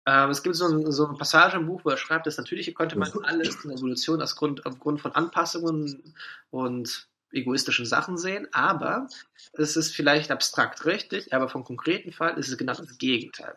[0.06, 2.74] Ähm, es gibt so, ein, so eine Passage im Buch, wo er schreibt, dass natürlich
[2.74, 6.14] könnte man alles in der Evolution aus Grund, aufgrund von Anpassungen
[6.50, 9.08] und egoistischen Sachen sehen, aber
[9.52, 13.56] es ist vielleicht abstrakt richtig, aber vom konkreten Fall ist es genau das Gegenteil.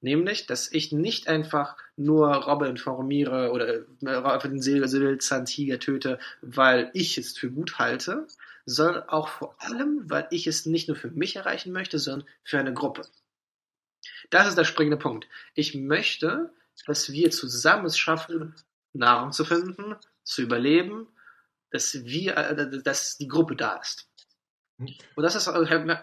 [0.00, 6.90] Nämlich, dass ich nicht einfach nur Robbe informiere oder äh, für den Säbelzahntiger töte, weil
[6.94, 8.26] ich es für gut halte,
[8.64, 12.58] sondern auch vor allem, weil ich es nicht nur für mich erreichen möchte, sondern für
[12.58, 13.02] eine Gruppe.
[14.30, 15.26] Das ist der springende Punkt.
[15.54, 16.52] Ich möchte,
[16.86, 18.54] dass wir zusammen es schaffen,
[18.92, 21.08] Nahrung zu finden, zu überleben,
[21.70, 24.08] dass wir, äh, dass die Gruppe da ist.
[24.78, 25.98] Und das ist, äh,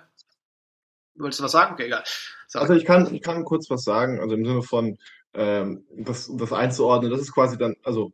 [1.15, 1.73] wolltest du was sagen?
[1.73, 2.03] Okay, egal.
[2.47, 2.61] Sag.
[2.61, 4.97] Also ich kann, ich kann kurz was sagen, also im Sinne von
[5.33, 8.13] ähm, das, das einzuordnen, das ist quasi dann, also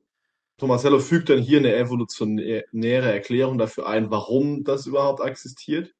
[0.57, 5.93] Tomasello fügt dann hier eine evolutionäre Erklärung dafür ein, warum das überhaupt existiert.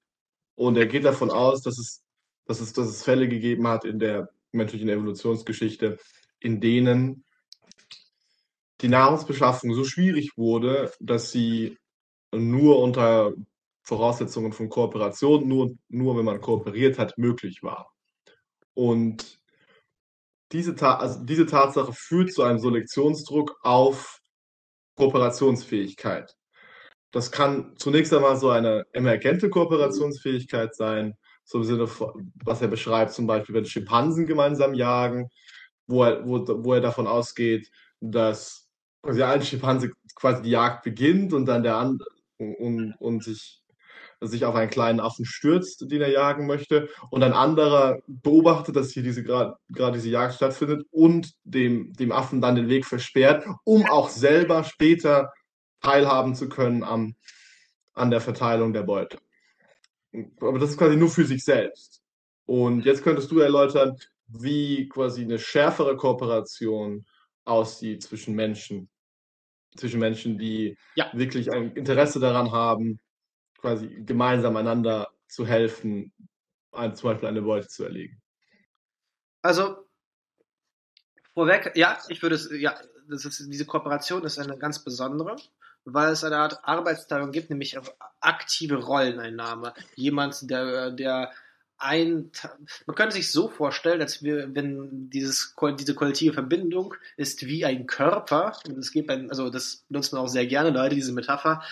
[0.55, 2.03] Und er geht davon aus, dass es,
[2.45, 5.97] dass es, dass es Fälle gegeben hat in der menschlichen Evolutionsgeschichte,
[6.39, 7.23] in denen
[8.81, 11.77] die Nahrungsbeschaffung so schwierig wurde, dass sie
[12.31, 13.33] nur unter
[13.83, 17.91] Voraussetzungen von Kooperation, nur, nur wenn man kooperiert hat, möglich war.
[18.73, 19.39] Und
[20.51, 24.19] diese, also diese Tatsache führt zu einem Selektionsdruck auf
[24.95, 26.35] Kooperationsfähigkeit.
[27.11, 31.89] Das kann zunächst einmal so eine emergente Kooperationsfähigkeit sein, so im Sinne
[32.45, 35.29] was er beschreibt, zum Beispiel, wenn Schimpansen gemeinsam jagen,
[35.87, 38.69] wo er, wo, wo er davon ausgeht, dass
[39.01, 43.60] quasi ein Schimpanse quasi die Jagd beginnt und dann der andere und, und sich
[44.21, 48.91] sich auf einen kleinen Affen stürzt, den er jagen möchte, und ein anderer beobachtet, dass
[48.91, 53.85] hier diese gerade diese Jagd stattfindet und dem, dem Affen dann den Weg versperrt, um
[53.87, 55.33] auch selber später
[55.81, 57.15] teilhaben zu können am,
[57.93, 59.17] an der Verteilung der Beute.
[60.39, 62.01] Aber das ist quasi nur für sich selbst.
[62.45, 67.05] Und jetzt könntest du erläutern, wie quasi eine schärfere Kooperation
[67.45, 68.89] aussieht zwischen Menschen.
[69.75, 71.09] Zwischen Menschen, die ja.
[71.13, 72.99] wirklich ein Interesse daran haben,
[73.61, 76.11] quasi gemeinsam einander zu helfen,
[76.71, 78.21] ein, zum Beispiel eine Beute zu erlegen.
[79.41, 79.87] Also,
[81.33, 85.35] vorweg, ja, ich würde es, ja, ist, diese Kooperation ist eine ganz besondere,
[85.85, 87.77] weil es eine Art Arbeitsteilung gibt, nämlich
[88.19, 89.73] aktive Rolleneinnahme.
[89.95, 91.31] Jemand, der, der
[91.77, 92.31] ein,
[92.85, 97.87] man könnte sich so vorstellen, als wir, wenn dieses, diese kollektive Verbindung ist wie ein
[97.87, 101.63] Körper, und es gibt also das benutzt man auch sehr gerne, Leute, diese Metapher,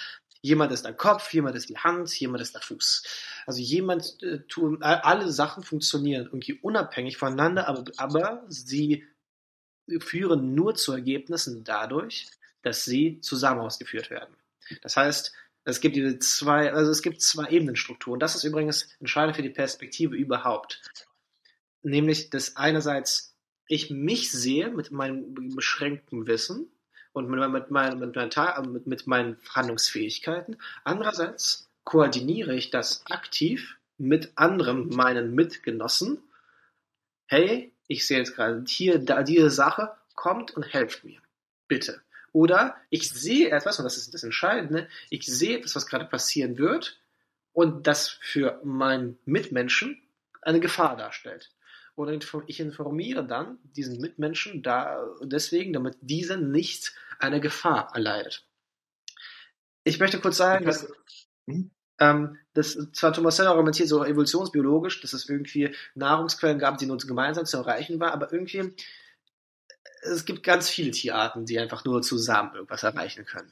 [0.42, 3.04] Jemand ist der Kopf, jemand ist die Hand, jemand ist der Fuß.
[3.46, 9.06] Also jemand äh, tun, alle Sachen funktionieren irgendwie unabhängig voneinander, aber, aber sie
[10.00, 12.28] führen nur zu Ergebnissen dadurch,
[12.62, 14.34] dass sie zusammen ausgeführt werden.
[14.82, 15.34] Das heißt,
[15.66, 18.20] es gibt diese zwei, also es gibt zwei Ebenenstrukturen.
[18.20, 20.82] Das ist übrigens entscheidend für die Perspektive überhaupt.
[21.82, 23.36] Nämlich, dass einerseits
[23.68, 26.72] ich mich sehe mit meinem beschränkten Wissen
[27.14, 30.58] und mit, mit, mein, mit, meinen, mit, mit meinen Verhandlungsfähigkeiten.
[30.84, 36.22] Andererseits koordiniere ich das aktiv mit anderen, meinen Mitgenossen.
[37.26, 41.20] Hey, ich sehe jetzt gerade hier, da diese Sache, kommt und helft mir.
[41.68, 42.02] Bitte.
[42.32, 46.58] Oder ich sehe etwas, und das ist das Entscheidende, ich sehe etwas, was gerade passieren
[46.58, 47.00] wird
[47.54, 50.02] und das für meinen Mitmenschen
[50.42, 51.50] eine Gefahr darstellt.
[52.00, 58.46] Und ich informiere dann diesen Mitmenschen da, deswegen, damit dieser nicht eine Gefahr erleidet.
[59.84, 60.88] Ich möchte kurz sagen, dass,
[61.46, 61.72] hm?
[62.00, 66.98] ähm, dass zwar Thomas Seller argumentiert so evolutionsbiologisch, dass es irgendwie Nahrungsquellen gab, die nur
[67.00, 68.74] gemeinsam zu erreichen war, aber irgendwie
[70.02, 73.52] es gibt ganz viele Tierarten, die einfach nur zusammen irgendwas erreichen können.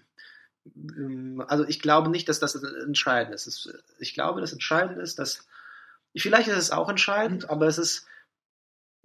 [0.73, 3.69] Ähm, also ich glaube nicht, dass das entscheidend ist.
[3.99, 5.45] Ich glaube, das Entscheidende ist, dass
[6.15, 8.07] vielleicht ist es auch entscheidend, aber es ist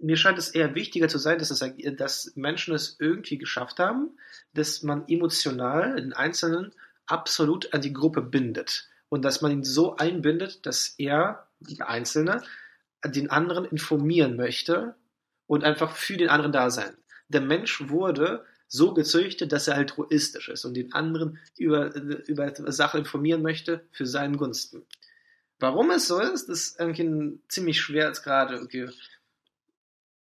[0.03, 1.63] mir scheint es eher wichtiger zu sein, dass, es,
[1.95, 4.11] dass Menschen es irgendwie geschafft haben,
[4.53, 6.73] dass man emotional den Einzelnen
[7.05, 12.43] absolut an die Gruppe bindet und dass man ihn so einbindet, dass er, der Einzelne,
[13.05, 14.95] den anderen informieren möchte
[15.47, 16.95] und einfach für den anderen da sein.
[17.29, 23.01] Der Mensch wurde so gezüchtet, dass er altruistisch ist und den anderen über, über Sachen
[23.01, 24.85] informieren möchte für seinen Gunsten.
[25.59, 28.89] Warum es so ist, ist irgendwie ziemlich schwer jetzt gerade okay,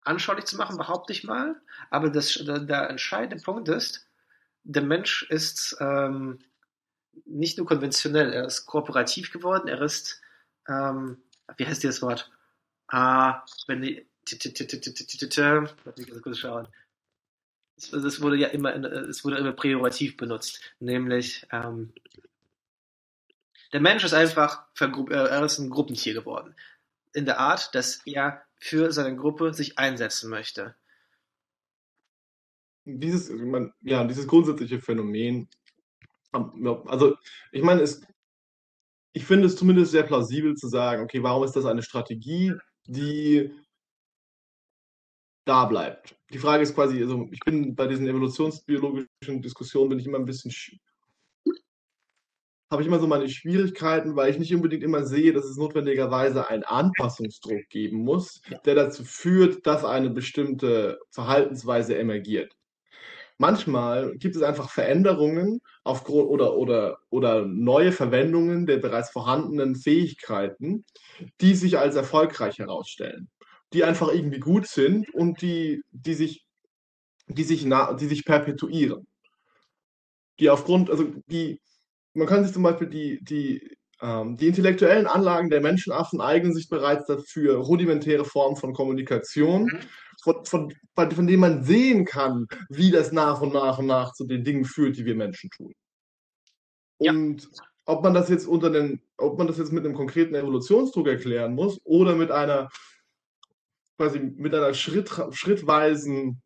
[0.03, 1.55] anschaulich zu machen, behaupte ich mal.
[1.89, 4.07] Aber das, der, der entscheidende Punkt ist,
[4.63, 6.39] der Mensch ist ähm,
[7.25, 10.21] nicht nur konventionell, er ist kooperativ geworden, er ist,
[10.67, 11.21] ähm,
[11.57, 12.31] wie heißt dieses Wort?
[12.87, 14.07] Ah, wenn die,
[15.85, 16.67] lass mich kurz schauen.
[17.75, 21.91] Das wurde ja immer, es wurde immer priorativ benutzt, nämlich ähm,
[23.73, 26.55] der Mensch ist einfach, er ist ein Gruppentier geworden.
[27.13, 30.75] In der Art, dass er für seine Gruppe sich einsetzen möchte.
[32.85, 33.31] Dieses,
[33.81, 35.49] ja, dieses grundsätzliche Phänomen,
[36.31, 37.15] also
[37.51, 38.01] ich meine, es,
[39.13, 42.53] ich finde es zumindest sehr plausibel zu sagen, okay, warum ist das eine Strategie,
[42.85, 43.53] die
[45.45, 46.17] da bleibt?
[46.31, 50.25] Die Frage ist quasi, also ich bin bei diesen evolutionsbiologischen Diskussionen bin ich immer ein
[50.25, 50.51] bisschen
[52.73, 56.49] habe ich immer so meine Schwierigkeiten, weil ich nicht unbedingt immer sehe, dass es notwendigerweise
[56.49, 58.57] einen Anpassungsdruck geben muss, ja.
[58.65, 62.51] der dazu führt, dass eine bestimmte Verhaltensweise emergiert.
[63.37, 70.83] Manchmal gibt es einfach Veränderungen aufgrund oder, oder, oder neue Verwendungen der bereits vorhandenen Fähigkeiten,
[71.41, 73.29] die sich als erfolgreich herausstellen,
[73.71, 76.45] die einfach irgendwie gut sind und die, die sich,
[77.27, 79.05] die sich, die sich perpetuieren.
[80.39, 81.59] Die aufgrund, also die,
[82.13, 86.69] man kann sich zum Beispiel die, die, ähm, die intellektuellen Anlagen der Menschenaffen eignen sich
[86.69, 89.79] bereits dafür, rudimentäre Formen von Kommunikation, mhm.
[90.21, 94.25] von, von, von denen man sehen kann, wie das nach und nach und nach zu
[94.25, 95.73] den Dingen führt, die wir Menschen tun.
[96.97, 97.49] Und ja.
[97.85, 101.55] ob man das jetzt unter den, ob man das jetzt mit einem konkreten Evolutionsdruck erklären
[101.55, 102.69] muss oder mit einer
[103.97, 106.41] quasi mit einer Schritt, schrittweisen,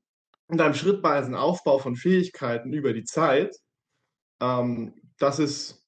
[0.47, 3.55] mit einem schrittweisen Aufbau von Fähigkeiten über die Zeit,
[4.41, 5.83] ähm, das ist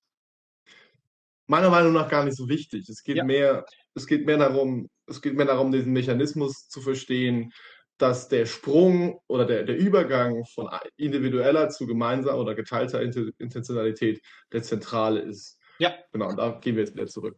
[1.48, 2.88] meiner Meinung nach gar nicht so wichtig.
[2.90, 3.24] Es geht ja.
[3.24, 3.66] mehr,
[3.96, 7.52] es geht mehr darum, es geht mehr darum, diesen Mechanismus zu verstehen,
[7.98, 14.22] dass der Sprung oder der, der Übergang von individueller zu gemeinsamer oder geteilter Intentionalität
[14.54, 15.60] der zentrale ist.
[15.80, 15.94] Ja.
[16.14, 17.38] Genau, und da gehen wir jetzt wieder zurück.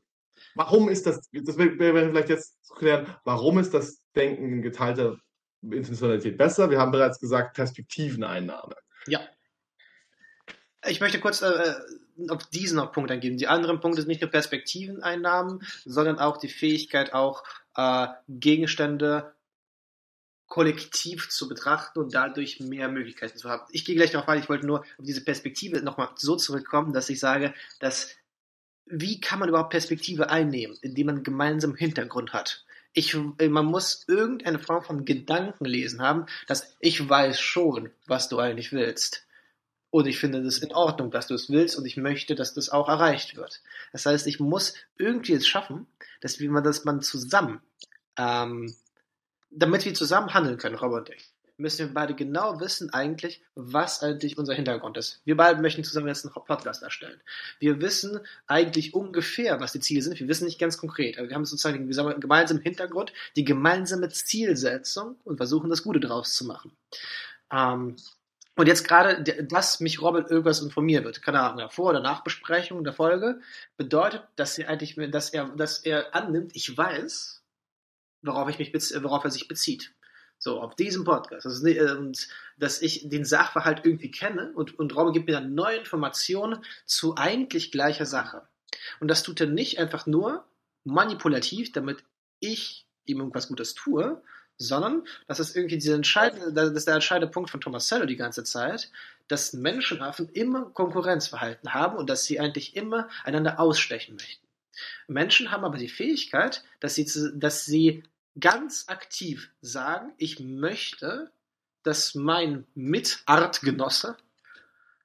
[0.56, 5.18] Warum ist das, das wäre vielleicht jetzt klären, warum ist das Denken in geteilter
[5.62, 6.70] Intentionalität besser?
[6.70, 8.76] Wir haben bereits gesagt, Perspektiveneinnahme.
[9.08, 9.22] Ja.
[10.88, 11.76] Ich möchte kurz äh, äh,
[12.30, 13.38] auf diesen noch Punkt eingehen.
[13.38, 17.44] Die anderen Punkte sind nicht nur Perspektiveneinnahmen, sondern auch die Fähigkeit, auch
[17.76, 19.34] äh, Gegenstände
[20.48, 23.64] kollektiv zu betrachten und dadurch mehr Möglichkeiten zu haben.
[23.72, 27.10] Ich gehe gleich darauf ein, ich wollte nur auf diese Perspektive nochmal so zurückkommen, dass
[27.10, 28.16] ich sage, dass
[28.86, 32.66] wie kann man überhaupt Perspektive einnehmen, indem man einen gemeinsamen Hintergrund hat?
[32.92, 38.74] Ich, man muss irgendeine Form von Gedankenlesen haben, dass ich weiß schon, was du eigentlich
[38.74, 39.26] willst.
[39.92, 42.70] Und ich finde es in Ordnung, dass du es willst und ich möchte, dass das
[42.70, 43.62] auch erreicht wird.
[43.92, 45.86] Das heißt, ich muss irgendwie es schaffen,
[46.22, 47.62] dass wir, dass man zusammen,
[48.18, 48.74] ähm,
[49.52, 54.02] damit wir zusammen handeln können, Robert und ich, müssen wir beide genau wissen eigentlich, was
[54.02, 55.22] eigentlich unser Hintergrund ist.
[55.26, 57.22] Wir beide möchten zusammen jetzt einen Podcast erstellen.
[57.60, 60.20] Wir wissen eigentlich ungefähr, was die Ziele sind.
[60.20, 65.18] Wir wissen nicht ganz konkret, aber wir haben sozusagen den gemeinsamen Hintergrund, die gemeinsame Zielsetzung
[65.24, 66.72] und versuchen das Gute draus zu machen.
[67.52, 67.98] Ähm,
[68.56, 72.94] und jetzt gerade, dass mich Robin irgendwas informieren wird, keine Ahnung, Vor- oder Nachbesprechung der
[72.94, 73.40] Folge,
[73.78, 77.44] bedeutet, dass er eigentlich, dass er, dass er annimmt, ich weiß,
[78.22, 79.94] worauf ich mich, worauf er sich bezieht.
[80.38, 81.46] So, auf diesem Podcast.
[81.46, 82.12] Also,
[82.58, 87.16] dass ich den Sachverhalt irgendwie kenne und, und Robin gibt mir dann neue Informationen zu
[87.16, 88.48] eigentlich gleicher Sache.
[89.00, 90.46] Und das tut er nicht einfach nur
[90.84, 92.04] manipulativ, damit
[92.40, 94.22] ich ihm irgendwas Gutes tue,
[94.62, 98.16] sondern das ist irgendwie dieser entscheidende, das ist der entscheidende Punkt von Thomas Sello die
[98.16, 98.92] ganze Zeit,
[99.28, 104.46] dass Menschenaffen immer Konkurrenzverhalten haben und dass sie eigentlich immer einander ausstechen möchten.
[105.08, 108.04] Menschen haben aber die Fähigkeit, dass sie, dass sie
[108.40, 111.32] ganz aktiv sagen, ich möchte,
[111.84, 114.16] dass mein Mitartgenosse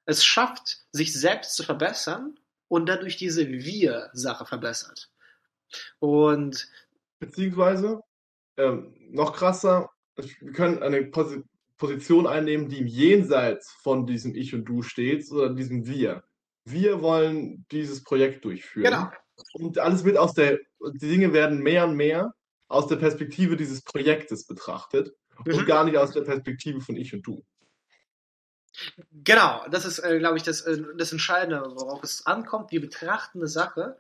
[0.05, 2.39] es schafft, sich selbst zu verbessern
[2.69, 5.11] und dadurch diese Wir-Sache verbessert.
[5.99, 6.69] Und
[7.19, 8.03] beziehungsweise
[8.57, 11.39] ähm, noch krasser, wir können eine Pos
[11.79, 16.25] Position einnehmen, die im Jenseits von diesem Ich und Du steht, oder diesem Wir.
[16.65, 18.85] Wir wollen dieses Projekt durchführen.
[18.85, 19.11] Genau.
[19.53, 20.59] Und alles wird aus der,
[20.95, 22.33] die Dinge werden mehr und mehr
[22.69, 25.15] aus der Perspektive dieses Projektes betrachtet
[25.45, 25.55] mhm.
[25.55, 27.45] und gar nicht aus der Perspektive von Ich und Du.
[29.13, 32.73] Genau, das ist, äh, glaube ich, das, äh, das Entscheidende, worauf es ankommt.
[32.73, 33.97] Wir betrachten eine Sache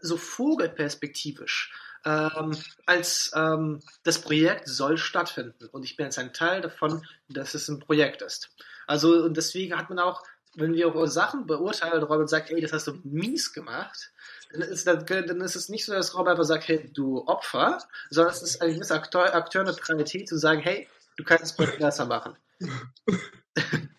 [0.00, 1.72] so vogelperspektivisch
[2.04, 5.66] ähm, als ähm, das Projekt soll stattfinden.
[5.72, 8.50] Und ich bin jetzt ein Teil davon, dass es ein Projekt ist.
[8.86, 10.22] Also und deswegen hat man auch,
[10.54, 14.12] wenn wir auch Sachen beurteilen, Robin sagt, ey, das hast du mies gemacht,
[14.52, 17.78] dann ist, dann ist es nicht so, dass Robert einfach sagt, hey, du Opfer,
[18.10, 22.36] sondern es ist eine gewisse Akteur, Akteurneutralität zu sagen, hey, du kannst es besser machen.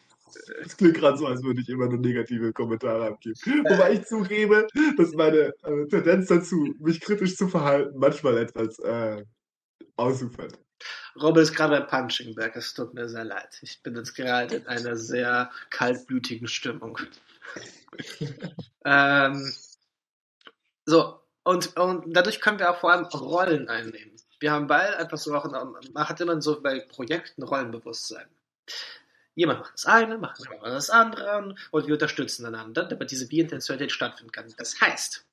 [0.63, 3.35] Es klingt gerade so, als würde ich immer nur negative Kommentare abgeben.
[3.35, 4.67] Wobei ich zugebe,
[4.97, 9.23] dass meine äh, Tendenz dazu, mich kritisch zu verhalten, manchmal etwas äh,
[9.95, 10.57] ausufert.
[11.15, 13.59] Robert ist gerade bei Punching Bag, es tut mir sehr leid.
[13.61, 16.97] Ich bin jetzt gerade in einer sehr kaltblütigen Stimmung.
[18.85, 19.53] ähm,
[20.85, 24.13] so, und, und dadurch können wir auch vor allem Rollen einnehmen.
[24.39, 28.27] Wir haben beide einfach so auch, man hat immer so bei Projekten Rollenbewusstsein.
[29.35, 34.31] Jemand macht das eine, macht das andere und wir unterstützen einander, damit diese Bi-Intentionalität stattfinden
[34.31, 34.53] kann.
[34.57, 35.25] Das heißt,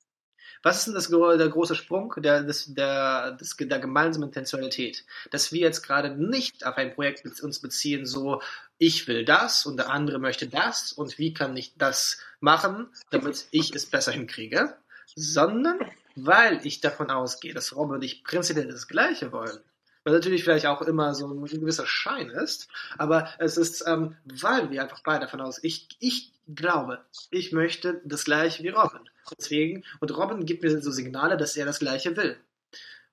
[0.63, 5.05] was ist denn das, der große Sprung der, des, der, des, der gemeinsamen Intentionalität?
[5.31, 8.41] Dass wir jetzt gerade nicht auf ein Projekt uns beziehen, so
[8.77, 13.47] ich will das und der andere möchte das und wie kann ich das machen, damit
[13.51, 14.75] ich es besser hinkriege,
[15.15, 15.79] sondern
[16.15, 19.59] weil ich davon ausgehe, dass Robin und ich prinzipiell das Gleiche wollen
[20.03, 24.71] was natürlich vielleicht auch immer so ein gewisser Schein ist, aber es ist, ähm, weil
[24.71, 26.99] wir einfach beide davon aus, ich, ich glaube,
[27.29, 29.01] ich möchte das gleiche wie Robin.
[29.37, 32.37] Deswegen, und Robin gibt mir so Signale, dass er das gleiche will.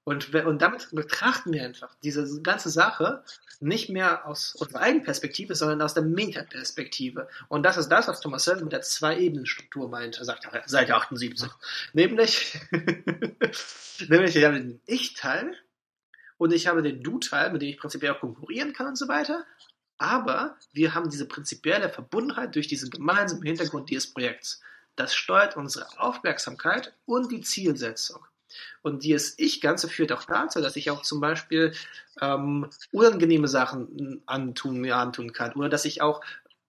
[0.05, 3.23] Und, und damit betrachten wir einfach diese ganze Sache
[3.61, 7.29] nicht mehr aus unserer eigenen Perspektive, sondern aus der Metaperspektive.
[7.49, 10.17] Und das ist das, was Thomas Selden mit der Zwei-Ebenen-Struktur meint.
[10.17, 11.51] Er sagt Seite 78.
[11.93, 12.59] nämlich,
[14.09, 15.55] nämlich, ich habe den Ich-Teil
[16.39, 19.45] und ich habe den Du-Teil, mit dem ich prinzipiell auch konkurrieren kann und so weiter.
[19.99, 24.63] Aber wir haben diese prinzipielle Verbundenheit durch diesen gemeinsamen Hintergrund dieses Projekts.
[24.95, 28.25] Das steuert unsere Aufmerksamkeit und die Zielsetzung.
[28.83, 31.75] Und dieses Ich-Ganze führt auch dazu, dass ich auch zum Beispiel
[32.21, 35.53] ähm, unangenehme Sachen antun, mir antun kann.
[35.53, 36.23] Oder dass ich auch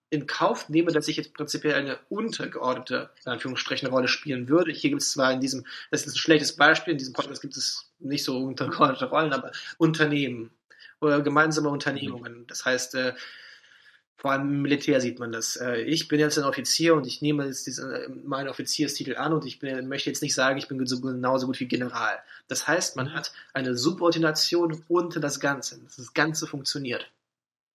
[0.09, 4.71] in Kauf nehme, dass ich jetzt prinzipiell eine untergeordnete, in Anführungsstrichen, Rolle spielen würde.
[4.71, 7.55] Hier gibt es zwar in diesem, das ist ein schlechtes Beispiel, in diesem Podcast gibt
[7.55, 10.51] es nicht so untergeordnete Rollen, aber Unternehmen
[10.99, 12.45] oder gemeinsame Unternehmungen.
[12.47, 13.13] Das heißt, äh,
[14.17, 15.55] vor allem im Militär sieht man das.
[15.55, 19.45] Äh, ich bin jetzt ein Offizier und ich nehme jetzt diese, meinen Offizierstitel an und
[19.45, 22.19] ich bin, möchte jetzt nicht sagen, ich bin so, genauso gut wie General.
[22.47, 25.79] Das heißt, man hat eine Subordination unter das Ganze.
[25.95, 27.09] Das Ganze funktioniert.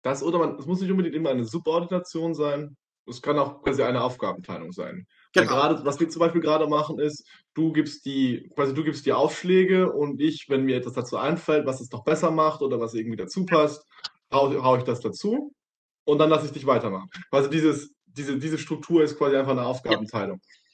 [0.10, 2.76] Das oder man, es muss nicht unbedingt immer eine Subordination sein.
[3.06, 5.06] Es kann auch quasi eine Aufgabenteilung sein.
[5.34, 5.48] Genau.
[5.48, 9.14] Gerade, was wir zum Beispiel gerade machen, ist, du gibst die, quasi du gibst die
[9.14, 12.96] Aufschläge und ich, wenn mir etwas dazu einfällt, was es noch besser macht oder was
[12.96, 13.86] irgendwie dazu passt,
[14.32, 15.54] hau, hau ich das dazu
[16.06, 17.10] und dann lasse ich dich weitermachen.
[17.30, 20.40] Also dieses, diese, diese Struktur ist quasi einfach eine Aufgabenteilung.
[20.42, 20.69] Ja.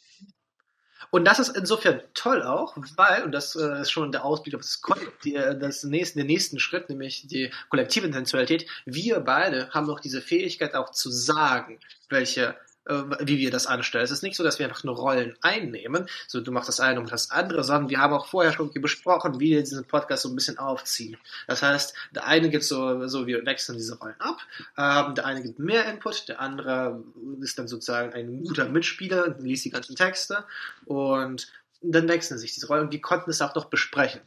[1.11, 4.61] Und das ist insofern toll auch, weil, und das äh, ist schon der Ausblick auf
[4.61, 4.81] das,
[5.23, 9.99] die, äh, das nächste, den nächsten Schritt, nämlich die kollektive Intentionalität, wir beide haben noch
[9.99, 11.79] diese Fähigkeit auch zu sagen,
[12.09, 14.03] welche wie wir das anstellen.
[14.03, 16.99] Es ist nicht so, dass wir einfach nur Rollen einnehmen, so du machst das eine
[16.99, 20.29] und das andere, sondern wir haben auch vorher schon besprochen, wie wir diesen Podcast so
[20.29, 21.17] ein bisschen aufziehen.
[21.47, 24.37] Das heißt, der eine gibt so, so wir wechseln diese Rollen ab,
[24.77, 27.03] ähm, der eine gibt mehr Input, der andere
[27.41, 30.45] ist dann sozusagen ein guter Mitspieler und liest die ganzen Texte
[30.85, 34.21] und dann wechseln sich diese Rollen und wir konnten es auch noch besprechen.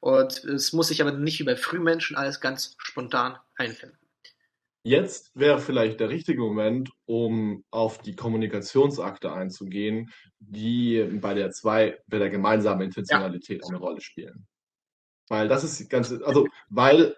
[0.00, 3.96] Und es muss sich aber nicht wie bei Frühmenschen alles ganz spontan einfinden.
[4.86, 11.98] Jetzt wäre vielleicht der richtige Moment, um auf die Kommunikationsakte einzugehen, die bei der zwei,
[12.06, 13.68] bei der gemeinsamen Intentionalität ja.
[13.68, 14.46] eine Rolle spielen.
[15.28, 17.16] Weil das ist die ganze, also weil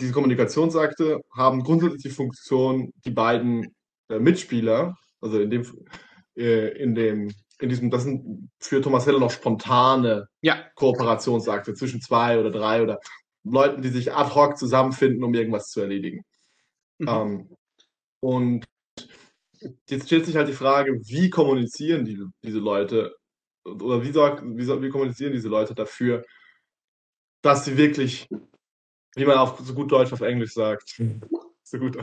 [0.00, 3.74] diese Kommunikationsakte haben grundsätzlich die Funktion, die beiden
[4.08, 5.66] äh, Mitspieler, also in dem,
[6.36, 7.30] äh, in dem,
[7.60, 10.64] in diesem, das sind für Thomas Heller noch spontane ja.
[10.74, 12.98] Kooperationsakte zwischen zwei oder drei oder
[13.44, 16.24] Leuten, die sich ad hoc zusammenfinden, um irgendwas zu erledigen.
[16.98, 17.08] Mhm.
[17.08, 17.56] Ähm,
[18.20, 18.66] und
[19.88, 23.16] jetzt stellt sich halt die Frage, wie kommunizieren die, diese Leute
[23.64, 26.24] oder wie, wie, wie kommunizieren diese Leute dafür,
[27.42, 28.28] dass sie wirklich,
[29.14, 31.00] wie man auf so gut Deutsch auf Englisch sagt,
[31.62, 31.98] so gut,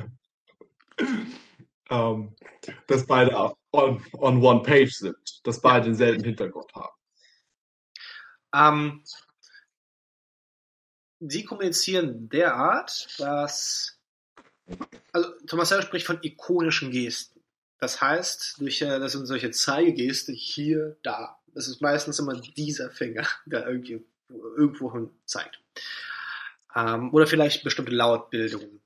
[1.90, 2.36] ähm,
[2.88, 3.36] dass beide
[3.72, 6.96] on, on one page sind, dass beide denselben Hintergrund haben.
[8.54, 9.04] Ähm,
[11.20, 14.01] sie kommunizieren derart, dass
[15.12, 17.40] also Thomas Heller spricht von ikonischen Gesten.
[17.80, 21.40] Das heißt, durch, äh, das sind solche Zeigegeste hier, da.
[21.54, 25.60] Das ist meistens immer dieser Finger, der irgendwie irgendwo hin zeigt.
[26.76, 28.82] Ähm, oder vielleicht bestimmte Lautbildungen.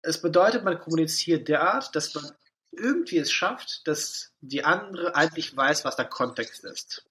[0.00, 2.32] Es bedeutet, man kommuniziert derart, dass man
[2.70, 7.04] irgendwie es schafft, dass die andere eigentlich weiß, was der Kontext ist.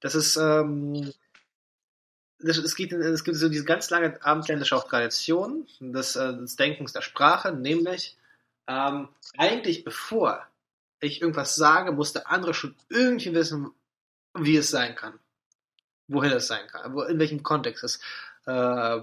[0.00, 1.12] Das ist ähm,
[2.42, 6.92] es, gibt, es gibt so diese ganz lange abendländische auch Tradition des, äh, des Denkens
[6.92, 8.16] der Sprache, nämlich
[8.66, 10.46] ähm, eigentlich bevor
[11.00, 13.70] ich irgendwas sage, muss der andere schon irgendwie wissen,
[14.34, 15.18] wie es sein kann.
[16.08, 18.00] Wohin es sein kann, in welchem Kontext es
[18.46, 19.00] äh,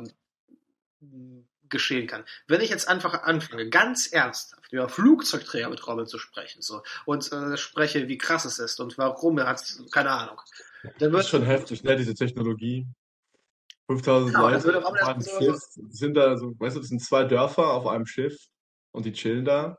[1.69, 2.23] geschehen kann.
[2.47, 7.31] Wenn ich jetzt einfach anfange, ganz ernsthaft über Flugzeugträger mit Robin zu sprechen, so, und
[7.31, 10.39] äh, spreche, wie krass es ist und warum er hat, keine Ahnung.
[10.99, 12.87] Dann wird, das ist schon heftig, ne, diese Technologie.
[13.87, 15.59] 5000 genau, Leute auf einem so Schiff,
[15.89, 18.35] sind da so, weißt du, das sind zwei Dörfer auf einem Schiff
[18.91, 19.77] und die chillen da.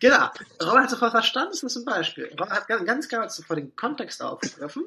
[0.00, 0.30] genau.
[0.62, 2.30] Robin hat sofort verstanden, das ist ein Beispiel.
[2.38, 4.84] Robin hat ganz, ganz klar sofort den Kontext aufgegriffen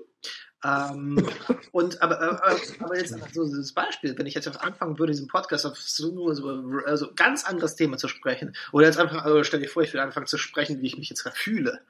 [0.63, 1.17] ähm,
[1.71, 5.65] und aber, aber, aber jetzt so das Beispiel, wenn ich jetzt anfangen würde, diesen Podcast
[5.65, 6.49] auf so, so
[6.85, 9.99] also ganz anderes Thema zu sprechen, oder jetzt einfach, also stell dir vor, ich will
[9.99, 11.81] anfangen zu sprechen, wie ich mich jetzt fühle.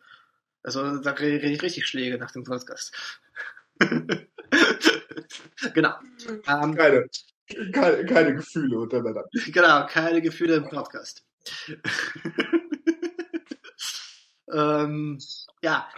[0.64, 2.94] Also da kriege ich richtig Schläge nach dem Podcast.
[5.74, 5.94] genau.
[6.48, 7.10] Ähm, keine,
[7.72, 9.26] keine, keine Gefühle unter Männern.
[9.48, 11.26] Genau, keine Gefühle im Podcast.
[14.54, 15.20] ähm,
[15.62, 15.90] ja,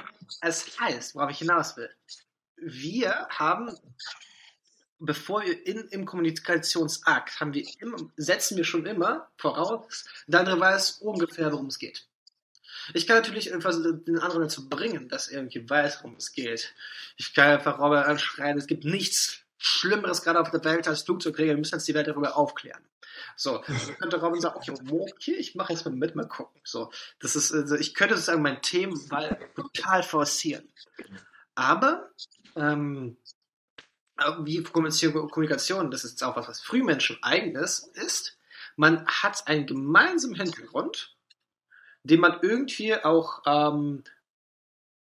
[0.41, 1.89] es heißt, worauf ich hinaus will
[2.65, 3.71] wir haben,
[4.99, 10.59] bevor wir in, im Kommunikationsakt, haben wir immer, setzen wir schon immer voraus, der andere
[10.59, 12.07] weiß ungefähr, worum es geht.
[12.93, 16.73] Ich kann natürlich den anderen dazu bringen, dass er irgendwie weiß, worum es geht.
[17.17, 21.53] Ich kann einfach Robert anschreien, es gibt nichts Schlimmeres gerade auf der Welt als Flugzeugträger,
[21.53, 22.83] wir müssen jetzt die Welt darüber aufklären.
[23.35, 26.59] So, dann könnte Robin sagen, okay, okay, ich mache jetzt mal mit, mal gucken.
[26.63, 30.67] So, das ist, also ich könnte sozusagen mein Themenwahl total forcieren.
[31.55, 32.09] Aber
[32.55, 33.17] ähm,
[34.39, 38.37] wie Kommunikation, das ist auch was, was Frühmenschen eigenes ist,
[38.75, 41.12] man hat einen gemeinsamen Hintergrund,
[42.03, 44.03] den man irgendwie auch, ähm,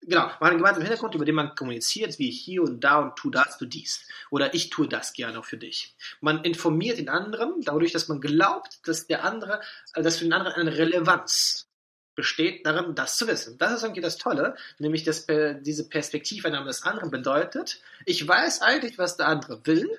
[0.01, 3.15] genau, man hat einen gemeinsamen Hintergrund, über den man kommuniziert, wie hier und da und
[3.15, 4.07] tu das, tu dies.
[4.29, 5.95] Oder ich tue das gerne auch für dich.
[6.21, 9.61] Man informiert den anderen, dadurch, dass man glaubt, dass der andere,
[9.93, 11.67] äh, dass für den anderen eine Relevanz
[12.15, 13.57] besteht darin, das zu wissen.
[13.57, 18.99] Das ist irgendwie das Tolle, nämlich dass diese Perspektiveinnahme des anderen bedeutet, ich weiß eigentlich,
[18.99, 19.89] was der andere will,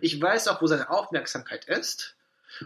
[0.00, 2.17] ich weiß auch, wo seine Aufmerksamkeit ist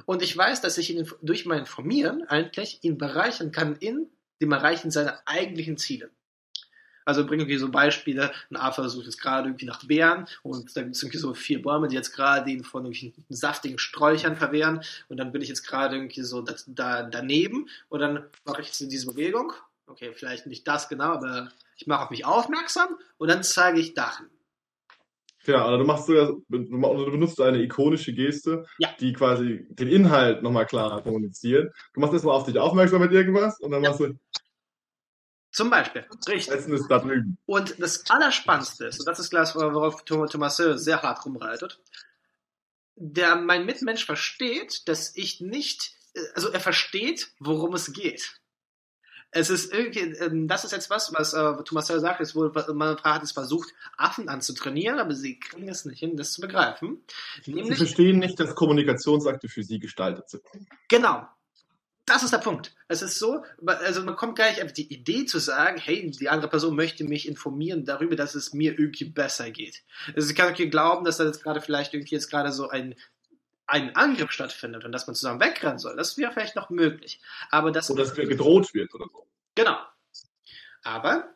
[0.06, 4.08] und ich weiß, dass ich ihn durch mein Informieren eigentlich ihn bereichern kann in
[4.40, 6.10] dem Erreichen seiner eigentlichen Ziele.
[7.04, 10.82] Also bringen wir so Beispiele, ein Affe sucht jetzt gerade irgendwie nach Bären und da
[10.82, 14.82] gibt es irgendwie so vier Bäume, die jetzt gerade ihn von irgendwelchen saftigen Sträuchern verwehren
[15.08, 18.68] und dann bin ich jetzt gerade irgendwie so da, da, daneben und dann mache ich
[18.68, 19.52] jetzt diese Bewegung.
[19.86, 23.94] Okay, vielleicht nicht das genau, aber ich mache auf mich aufmerksam und dann zeige ich
[23.94, 24.30] Dachen.
[25.44, 28.88] Ja, also du machst sogar, du benutzt eine ikonische Geste, ja.
[29.00, 31.74] die quasi den Inhalt nochmal klarer kommuniziert.
[31.94, 33.90] Du machst erstmal auf dich aufmerksam mit irgendwas und dann ja.
[33.90, 34.14] machst du
[35.52, 36.06] zum Beispiel.
[36.28, 36.54] Richtig.
[36.54, 37.36] Essen ist da drüben.
[37.44, 41.78] Und das Allerspannendste ist, und das ist gleich, worauf Thomas sehr hart rumreitet,
[42.96, 45.94] der mein Mitmensch versteht, dass ich nicht,
[46.34, 48.40] also er versteht, worum es geht.
[49.32, 52.96] Es ist irgendwie, ähm, das ist jetzt was, was äh, Thomas sagt, ist wohl, man
[53.02, 57.02] hat es versucht, Affen anzutrainieren, aber sie kriegen es nicht hin, das zu begreifen.
[57.46, 60.42] Nämlich, sie verstehen nicht, dass Kommunikationsakte für sie gestaltet sind.
[60.88, 61.26] Genau
[62.04, 62.74] das ist der Punkt.
[62.88, 66.28] Es ist so, also man kommt gar nicht auf die Idee zu sagen, hey, die
[66.28, 69.82] andere Person möchte mich informieren darüber, dass es mir irgendwie besser geht.
[70.16, 72.96] Also ich kann okay glauben, dass da jetzt gerade vielleicht irgendwie jetzt gerade so ein
[73.66, 77.20] ein Angriff stattfindet und dass man zusammen wegrennen soll, das wäre vielleicht noch möglich.
[77.50, 79.26] Aber das oder dass gedroht wird oder so.
[79.54, 79.78] Genau.
[80.82, 81.32] Aber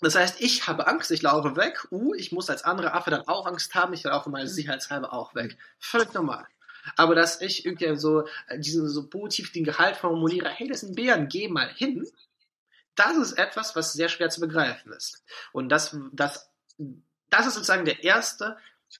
[0.00, 1.86] das heißt, ich habe Angst, ich laufe weg.
[1.90, 5.34] Uh, ich muss als andere Affe dann auch Angst haben, ich laufe mal sicherheitshalber auch
[5.34, 5.56] weg.
[5.78, 6.46] Völlig normal.
[6.96, 10.94] Aber dass ich irgendwie so äh, diesen so positiv den Gehalt formuliere, hey, das sind
[10.94, 12.06] Bären, geh mal hin,
[12.94, 15.24] das ist etwas, was sehr schwer zu begreifen ist.
[15.52, 16.50] Und das, das,
[17.30, 18.56] das ist sozusagen der erste,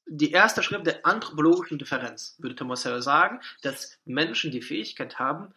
[0.07, 5.55] die erste Schritt der anthropologischen Differenz, würde Thomas Hell sagen, dass Menschen die Fähigkeit haben,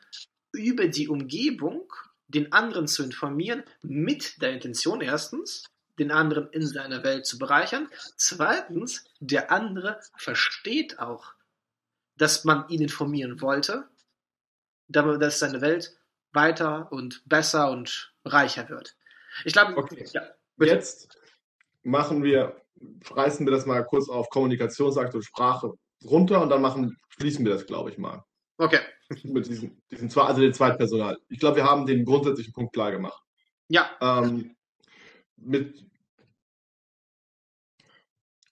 [0.52, 1.92] über die Umgebung
[2.28, 5.64] den anderen zu informieren, mit der Intention erstens,
[5.98, 7.90] den anderen in seiner Welt zu bereichern.
[8.18, 11.34] Zweitens, der andere versteht auch
[12.18, 13.88] dass man ihn informieren wollte,
[14.88, 15.98] dass seine Welt
[16.32, 18.96] weiter und besser und reicher wird.
[19.46, 20.06] Ich glaube, okay.
[20.12, 20.24] ja,
[20.58, 21.18] jetzt
[21.84, 22.60] machen wir,
[23.10, 25.74] reißen wir das mal kurz auf Kommunikationsakt und Sprache
[26.04, 28.24] runter und dann machen, schließen wir das, glaube ich, mal.
[28.58, 28.80] Okay.
[29.24, 31.18] Mit diesem, diesem also den Zweitpersonal.
[31.30, 33.22] Ich glaube, wir haben den grundsätzlichen Punkt klar gemacht.
[33.70, 33.90] Ja.
[34.02, 34.56] Ähm,
[35.38, 35.86] mit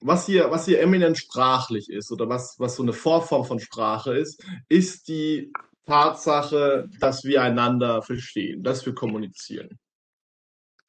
[0.01, 4.15] was hier, was hier eminent sprachlich ist oder was, was so eine Vorform von Sprache
[4.15, 5.51] ist, ist die
[5.87, 9.79] Tatsache, dass wir einander verstehen, dass wir kommunizieren.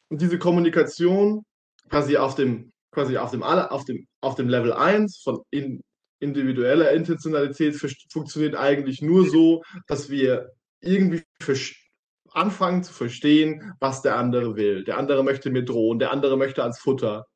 [0.09, 1.45] Und diese Kommunikation
[1.89, 5.83] quasi auf dem, quasi auf dem, auf dem, auf dem Level 1 von in,
[6.19, 7.77] individueller Intentionalität
[8.11, 11.23] funktioniert eigentlich nur so, dass wir irgendwie
[12.31, 14.83] anfangen zu verstehen, was der andere will.
[14.85, 17.27] Der andere möchte mir drohen, der andere möchte ans Futter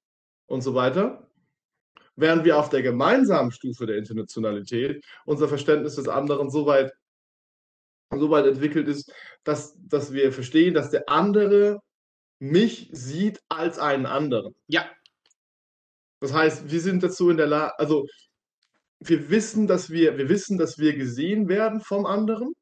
[0.46, 1.28] und so weiter.
[2.16, 6.90] Während wir auf der gemeinsamen Stufe der Internationalität unser Verständnis des anderen so weit,
[8.10, 9.12] so weit entwickelt ist,
[9.44, 11.80] dass, dass wir verstehen, dass der andere
[12.38, 14.54] mich sieht als einen anderen.
[14.66, 14.86] Ja.
[16.20, 18.06] Das heißt, wir sind dazu in der Lage, also
[19.00, 22.52] wir wissen, dass wir, wir wissen, dass wir gesehen werden vom anderen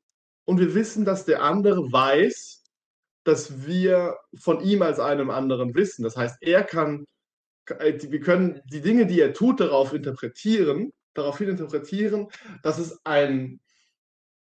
[0.44, 2.62] und wir wissen, dass der andere weiß,
[3.24, 6.04] dass wir von ihm als einem anderen wissen.
[6.04, 7.04] Das heißt, er kann,
[7.66, 12.28] äh, wir können die Dinge, die er tut, darauf interpretieren, daraufhin interpretieren,
[12.62, 13.60] dass es ein,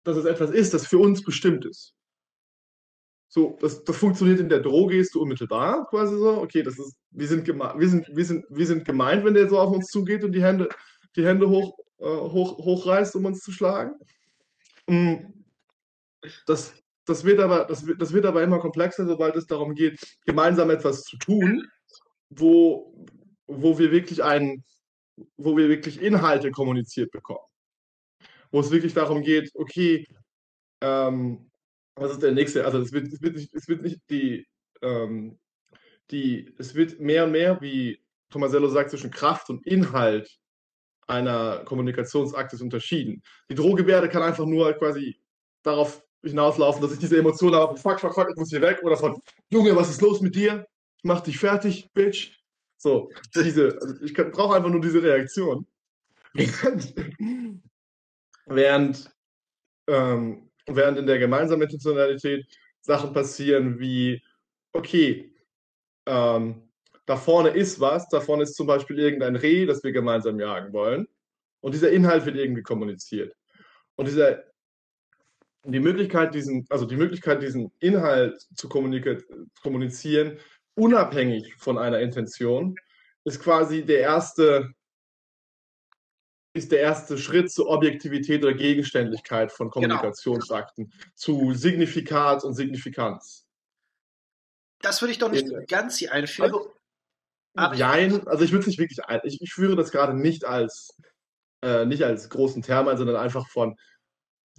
[0.03, 1.95] dass es etwas ist, das für uns bestimmt ist.
[3.31, 6.41] So, das, das funktioniert in der Drohgeste unmittelbar, quasi so.
[6.41, 9.59] Okay, das ist, wir sind, wir sind, wir sind, wir sind gemeint, wenn der so
[9.59, 10.67] auf uns zugeht und die Hände,
[11.15, 13.93] die Hände hoch, äh, hoch, hochreißt, um uns zu schlagen.
[14.87, 15.17] Mm,
[16.47, 16.73] das,
[17.05, 20.71] das, wird aber, das, wird, das wird aber immer komplexer, sobald es darum geht, gemeinsam
[20.71, 21.67] etwas zu tun,
[22.31, 23.05] wo,
[23.45, 24.63] wo wir wirklich einen,
[25.37, 27.45] wo wir wirklich Inhalte kommuniziert bekommen.
[28.51, 30.07] Wo es wirklich darum geht, okay,
[30.81, 31.48] ähm,
[31.99, 32.65] was ist der nächste?
[32.65, 34.47] Also es wird, es wird nicht, es wird nicht die,
[34.81, 35.39] ähm,
[36.11, 40.39] die, es wird mehr und mehr, wie Tomasello sagt, zwischen Kraft und Inhalt
[41.07, 43.23] einer Kommunikationsaktes unterschieden.
[43.49, 45.19] Die Drohgebärde kann einfach nur quasi
[45.63, 48.97] darauf hinauslaufen, dass ich diese Emotion habe, fuck, fuck, fuck, ich muss hier weg, oder
[48.97, 49.19] von,
[49.49, 50.67] Junge, was ist los mit dir?
[51.03, 52.37] Mach dich fertig, Bitch.
[52.77, 55.65] So, diese, also ich brauche einfach nur diese Reaktion.
[56.33, 56.93] Während,
[58.45, 59.11] während,
[59.87, 62.45] ähm, während in der gemeinsamen Intentionalität
[62.81, 64.21] Sachen passieren wie,
[64.73, 65.33] okay,
[66.05, 66.69] ähm,
[67.05, 70.71] da vorne ist was, da vorne ist zum Beispiel irgendein Reh, das wir gemeinsam jagen
[70.73, 71.07] wollen.
[71.61, 73.35] Und dieser Inhalt wird irgendwie kommuniziert.
[73.95, 74.43] Und dieser
[75.65, 80.39] die Möglichkeit, diesen, also die Möglichkeit, diesen Inhalt zu kommunizieren,
[80.75, 82.75] unabhängig von einer Intention,
[83.25, 84.73] ist quasi der erste,
[86.53, 89.73] ist der erste Schritt zur Objektivität oder Gegenständlichkeit von genau.
[89.73, 91.05] Kommunikationsakten, genau.
[91.15, 93.45] zu Signifikat und Signifikanz.
[94.81, 96.53] Das würde ich doch nicht In, ganz hier einführen.
[96.53, 96.73] Also,
[97.55, 99.19] aber Nein, also ich würde es nicht wirklich ein.
[99.23, 100.95] Ich, ich führe das gerade nicht als
[101.61, 103.75] äh, nicht als großen Term ein, sondern einfach von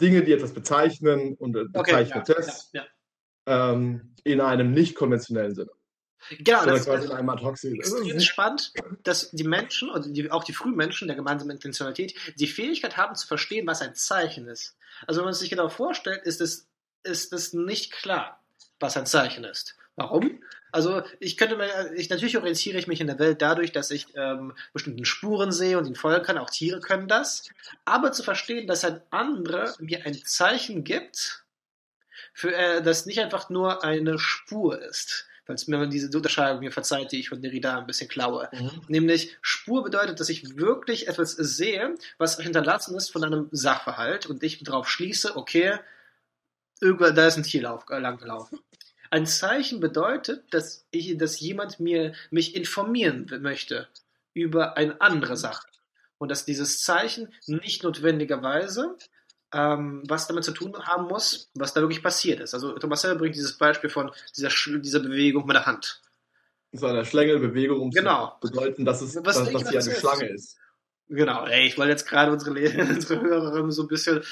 [0.01, 2.87] Dinge, die etwas bezeichnen und bezeichnetes ja, ja,
[3.49, 3.73] ja.
[3.73, 5.71] Ähm, in einem nicht konventionellen Sinne.
[6.39, 10.53] Genau, das quasi in einem ad extrem spannend, dass die Menschen, oder die, auch die
[10.53, 14.77] Frühmenschen der gemeinsamen Intentionalität, die Fähigkeit haben zu verstehen, was ein Zeichen ist.
[15.07, 16.69] Also wenn man sich genau vorstellt, ist es,
[17.03, 18.43] ist es nicht klar,
[18.79, 19.77] was ein Zeichen ist.
[19.97, 20.43] Warum?
[20.73, 24.07] Also ich könnte mir, ich natürlich orientiere ich mich in der Welt dadurch, dass ich
[24.15, 26.39] ähm, bestimmten Spuren sehe und ihnen folgen kann.
[26.39, 27.49] Auch Tiere können das.
[27.85, 31.45] Aber zu verstehen, dass ein anderer mir ein Zeichen gibt,
[32.33, 35.27] für äh, das nicht einfach nur eine Spur ist.
[35.51, 38.49] Falls mir diese Unterscheidung mir verzeiht, die ich von Derrida ein bisschen klaue.
[38.53, 38.71] Mhm.
[38.87, 44.45] Nämlich Spur bedeutet, dass ich wirklich etwas sehe, was hinterlassen ist von einem Sachverhalt und
[44.45, 45.81] ich darauf schließe, okay,
[46.81, 48.61] irgendwo, da ist ein Tier lauf, äh, lang gelaufen.
[49.11, 53.89] Ein Zeichen bedeutet, dass, ich, dass jemand mir, mich informieren möchte
[54.35, 55.67] über eine andere Sache.
[56.19, 58.97] Und dass dieses Zeichen nicht notwendigerweise
[59.53, 62.55] ähm, was damit zu tun haben muss, was da wirklich passiert ist.
[62.55, 66.01] Also Thomas Heller bringt dieses Beispiel von dieser, dieser Bewegung mit der Hand.
[66.73, 68.37] So eine Schlängelbewegung, um genau.
[68.41, 70.57] zu bedeuten, dass es was, dass, dass sie eine Schlange ist.
[71.09, 72.53] Genau, ey, ich wollte jetzt gerade unsere,
[72.89, 74.23] unsere Hörerin so ein bisschen,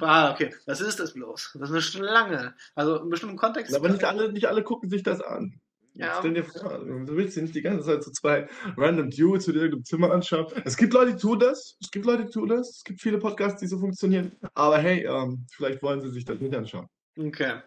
[0.00, 1.58] ah, okay, was ist das bloß?
[1.58, 2.54] Das ist eine Schlange.
[2.74, 3.74] Also in bestimmten Kontext.
[3.74, 5.60] Aber nicht alle, nicht alle gucken sich das an.
[5.94, 6.16] Ja.
[6.18, 9.54] Stell dir vor, du willst dir nicht die ganze Zeit so zwei random Dudes in
[9.54, 10.46] irgendeinem Zimmer anschauen.
[10.64, 11.76] Es gibt Leute, die tun das.
[11.80, 12.76] Es gibt Leute, die tun das.
[12.76, 14.32] Es gibt viele Podcasts, die so funktionieren.
[14.54, 16.86] Aber hey, ähm, vielleicht wollen sie sich das nicht anschauen.
[17.18, 17.60] Okay.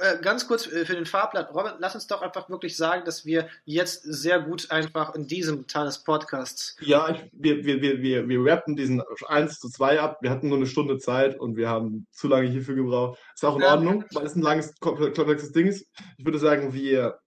[0.00, 1.46] Äh, ganz kurz äh, für den Fahrplan.
[1.46, 5.66] Robin, lass uns doch einfach wirklich sagen, dass wir jetzt sehr gut einfach in diesem
[5.66, 6.76] Teil des Podcasts.
[6.80, 10.18] Ja, ich, wir, wir, wir, wir, wir rappen diesen 1 zu 2 ab.
[10.20, 13.18] Wir hatten nur eine Stunde Zeit und wir haben zu lange hierfür gebraucht.
[13.34, 13.72] Ist auch in ja.
[13.72, 15.86] Ordnung, weil es ein langes, komplexes Ding ist.
[16.18, 17.20] Ich würde sagen, wir,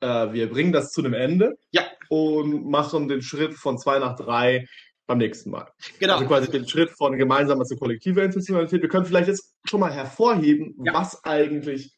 [0.00, 1.56] äh, wir bringen das zu einem Ende.
[1.70, 1.82] Ja.
[2.08, 4.66] Und machen den Schritt von 2 nach 3
[5.12, 5.70] beim nächsten Mal.
[5.98, 6.14] Genau.
[6.14, 8.82] Also quasi den Schritt von gemeinsamer zu kollektiver Intentionalität.
[8.82, 10.94] Wir können vielleicht jetzt schon mal hervorheben, ja.
[10.94, 11.94] was eigentlich,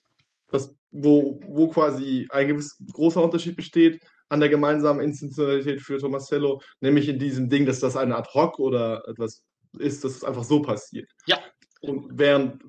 [0.50, 6.60] das, wo, wo quasi ein gewiss großer Unterschied besteht an der gemeinsamen Intentionalität für Tomasello,
[6.80, 9.44] nämlich in diesem Ding, dass das eine Ad hoc oder etwas
[9.78, 11.08] ist, dass es einfach so passiert.
[11.26, 11.38] Ja.
[11.80, 12.62] Und während,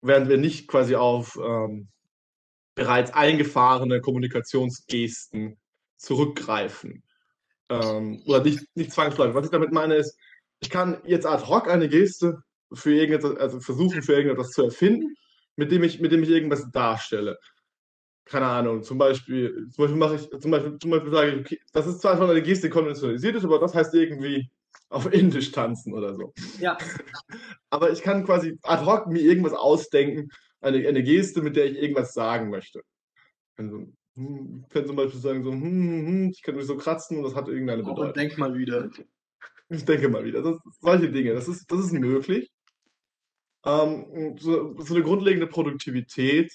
[0.00, 1.88] während wir nicht quasi auf ähm,
[2.74, 5.58] bereits eingefahrene Kommunikationsgesten
[5.98, 7.04] zurückgreifen
[7.72, 9.34] ähm, oder nicht, nicht zwangsläufig.
[9.34, 10.16] Was ich damit meine ist,
[10.60, 12.42] ich kann jetzt ad hoc eine Geste
[12.72, 15.14] für irgendetwas, also versuchen, für irgendetwas zu erfinden
[15.56, 17.38] mit dem ich, mit dem ich irgendwas darstelle.
[18.24, 21.60] Keine Ahnung, zum Beispiel, zum Beispiel mache ich, zum Beispiel, zum Beispiel sage ich, okay,
[21.72, 24.48] das ist zwar schon eine Geste, die konventionalisiert ist, aber das heißt irgendwie
[24.88, 26.32] auf Indisch tanzen oder so.
[26.60, 26.78] Ja.
[27.70, 31.78] Aber ich kann quasi ad hoc mir irgendwas ausdenken, eine, eine Geste, mit der ich
[31.78, 32.82] irgendwas sagen möchte.
[33.56, 36.76] Also, hm, ich kann zum Beispiel sagen, so, hm, hm, hm, ich kann mich so
[36.76, 38.04] kratzen und das hat irgendeine Bedeutung.
[38.04, 38.90] Aber denk mal wieder.
[39.68, 40.42] Ich denke mal wieder.
[40.42, 42.50] Das, solche Dinge, das ist, das ist möglich.
[43.64, 46.52] Ähm, so, so eine grundlegende Produktivität,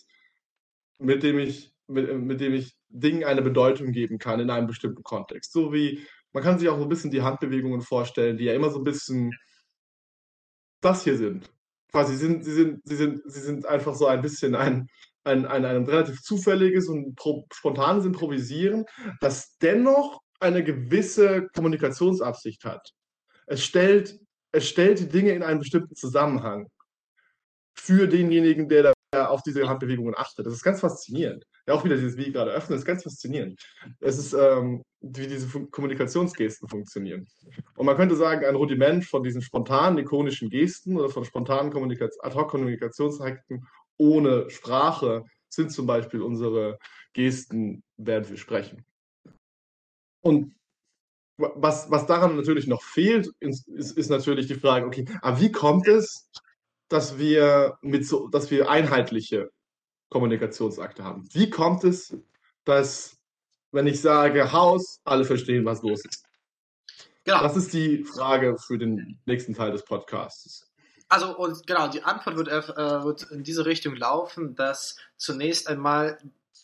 [1.00, 5.04] mit dem ich, mit, mit dem ich Dingen eine Bedeutung geben kann in einem bestimmten
[5.04, 5.52] Kontext.
[5.52, 8.70] So wie, man kann sich auch so ein bisschen die Handbewegungen vorstellen, die ja immer
[8.70, 9.32] so ein bisschen
[10.82, 11.52] das hier sind.
[11.92, 14.90] Quasi, sind, sie sind, sie sind, sie sind einfach so ein bisschen ein,
[15.28, 18.86] ein, ein, ein relativ zufälliges und pro, spontanes Improvisieren,
[19.20, 22.92] das dennoch eine gewisse Kommunikationsabsicht hat.
[23.46, 24.20] Es stellt,
[24.52, 26.68] es stellt die Dinge in einen bestimmten Zusammenhang
[27.76, 30.46] für denjenigen, der da auf diese Handbewegungen achtet.
[30.46, 31.46] Das ist ganz faszinierend.
[31.66, 33.62] Ja, auch wieder dieses Wie gerade öffnen, ist ganz faszinierend.
[34.00, 37.28] Es ist, ähm, wie diese Kommunikationsgesten funktionieren.
[37.76, 43.66] Und man könnte sagen, ein Rudiment von diesen spontanen, ikonischen Gesten oder von spontanen Ad-Hoc-Kommunikationsakten
[43.98, 46.78] ohne Sprache sind zum Beispiel unsere
[47.14, 48.86] Gesten, während wir sprechen.
[50.22, 50.54] Und
[51.38, 55.88] was, was daran natürlich noch fehlt, ist, ist natürlich die Frage, okay, aber wie kommt
[55.88, 56.30] es,
[56.90, 59.52] dass wir mit so, dass wir einheitliche
[60.10, 61.28] Kommunikationsakte haben?
[61.34, 62.18] Wie kommt es,
[62.66, 63.18] dass,
[63.72, 66.26] wenn ich sage Haus, alle verstehen, was los ist?
[67.24, 67.42] Genau.
[67.42, 70.72] Das ist die Frage für den nächsten Teil des Podcasts.
[71.10, 76.18] Also und genau, die Antwort wird, äh, wird in diese Richtung laufen, dass zunächst einmal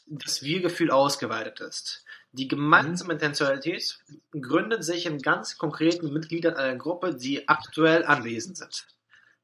[0.07, 2.03] das Wir-Gefühl ausgeweitet ist.
[2.33, 3.19] Die gemeinsame mhm.
[3.19, 3.99] Intentionalität
[4.31, 8.87] gründet sich in ganz konkreten Mitgliedern einer Gruppe, die aktuell anwesend sind.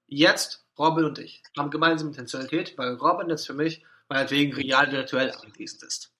[0.07, 5.31] Jetzt Robin und ich haben gemeinsame Intentionalität, weil Robin jetzt für mich meinetwegen real virtuell
[5.31, 6.11] anwesend ist.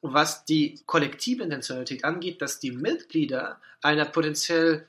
[0.00, 4.86] Was die kollektive Intentionalität angeht, dass die Mitglieder einer potenziell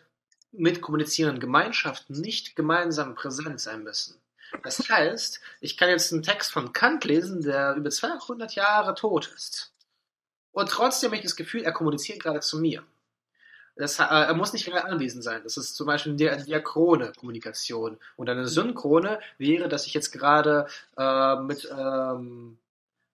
[0.52, 4.16] mitkommunizierenden Gemeinschaft nicht gemeinsam präsent sein müssen.
[4.64, 9.32] Das heißt, ich kann jetzt einen Text von Kant lesen, der über 200 Jahre tot
[9.36, 9.72] ist.
[10.52, 12.84] Und trotzdem habe ich das Gefühl, er kommuniziert gerade zu mir.
[13.78, 15.42] Das, äh, er muss nicht real anwesend sein.
[15.44, 17.98] Das ist zum Beispiel eine diachrone Kommunikation.
[18.18, 22.58] Und eine synchrone wäre, dass ich jetzt gerade äh, mit, ähm,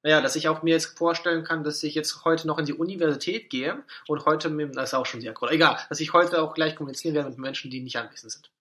[0.08, 2.74] naja, dass ich auch mir jetzt vorstellen kann, dass ich jetzt heute noch in die
[2.74, 6.54] Universität gehe und heute, mit, das ist auch schon diachron, egal, dass ich heute auch
[6.54, 8.52] gleich kommunizieren werde mit Menschen, die nicht anwesend sind.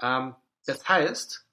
[0.00, 0.34] Ähm,
[0.66, 1.46] das heißt,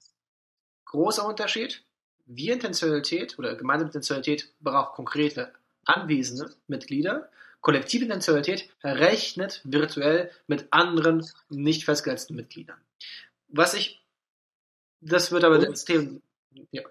[0.86, 1.84] großer Unterschied,
[2.26, 5.52] wir Intentionalität oder gemeinsame Intentionalität braucht konkrete
[5.84, 7.30] anwesende Mitglieder
[7.60, 12.80] Kollektive Intentionalität rechnet virtuell mit anderen nicht festgesetzten Mitgliedern.
[13.48, 14.04] Was ich,
[15.00, 16.20] das wird aber das Thema,
[16.70, 16.82] ja.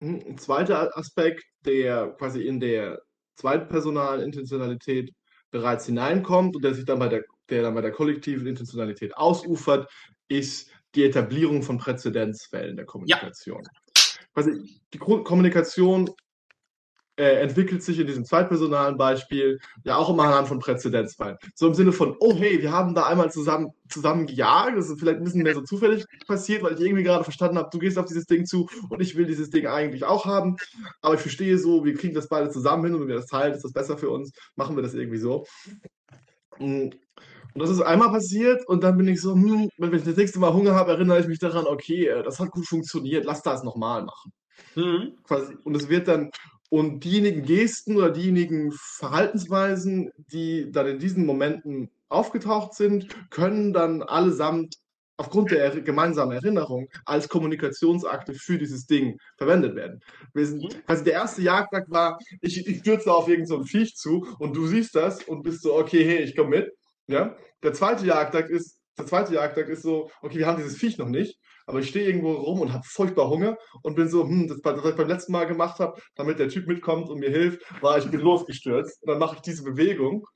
[0.00, 3.00] Hm, ein zweiter Aspekt, der quasi in der
[3.36, 5.12] zweitpersonalen Intentionalität
[5.50, 9.90] bereits hineinkommt und der sich dann bei der, der dann bei der kollektiven Intentionalität ausufert,
[10.28, 13.62] ist die Etablierung von Präzedenzfällen der Kommunikation.
[13.62, 14.02] Ja.
[14.34, 16.10] Quasi die Kommunikation
[17.18, 21.36] äh, entwickelt sich in diesem zweitpersonalen Beispiel ja auch immer anhand von Präzedenzfallen.
[21.54, 25.00] So im Sinne von, oh hey, wir haben da einmal zusammen, zusammen gejagt, das ist
[25.00, 27.98] vielleicht ein bisschen mehr so zufällig passiert, weil ich irgendwie gerade verstanden habe, du gehst
[27.98, 30.56] auf dieses Ding zu und ich will dieses Ding eigentlich auch haben,
[31.02, 33.54] aber ich verstehe so, wir kriegen das beide zusammen hin und wenn wir das teilen,
[33.54, 35.44] ist das besser für uns, machen wir das irgendwie so.
[36.60, 36.96] Und
[37.54, 40.52] das ist einmal passiert und dann bin ich so, hm, wenn ich das nächste Mal
[40.52, 44.04] Hunger habe, erinnere ich mich daran, okay, äh, das hat gut funktioniert, lass das nochmal
[44.04, 44.32] machen.
[44.74, 45.14] Mhm.
[45.64, 46.30] Und es wird dann
[46.68, 54.02] und diejenigen Gesten oder diejenigen Verhaltensweisen, die dann in diesen Momenten aufgetaucht sind, können dann
[54.02, 54.76] allesamt
[55.16, 60.00] aufgrund der gemeinsamen Erinnerung als Kommunikationsakte für dieses Ding verwendet werden.
[60.34, 60.68] Sind, mhm.
[60.86, 64.66] also der erste Jagdakt war, ich, ich stürze auf irgendein so Viech zu und du
[64.66, 66.72] siehst das und bist so, okay, hey, ich komme mit.
[67.08, 67.36] Ja?
[67.62, 71.08] Der zweite Jagdakt ist, der zweite Jagdakt ist so, okay, wir haben dieses Viech noch
[71.08, 71.38] nicht
[71.68, 74.84] aber ich stehe irgendwo rum und habe furchtbar Hunger und bin so, hm, das, was
[74.90, 78.10] ich beim letzten Mal gemacht habe, damit der Typ mitkommt und mir hilft, war, ich
[78.10, 79.02] bin losgestürzt.
[79.02, 80.26] Und dann mache ich diese Bewegung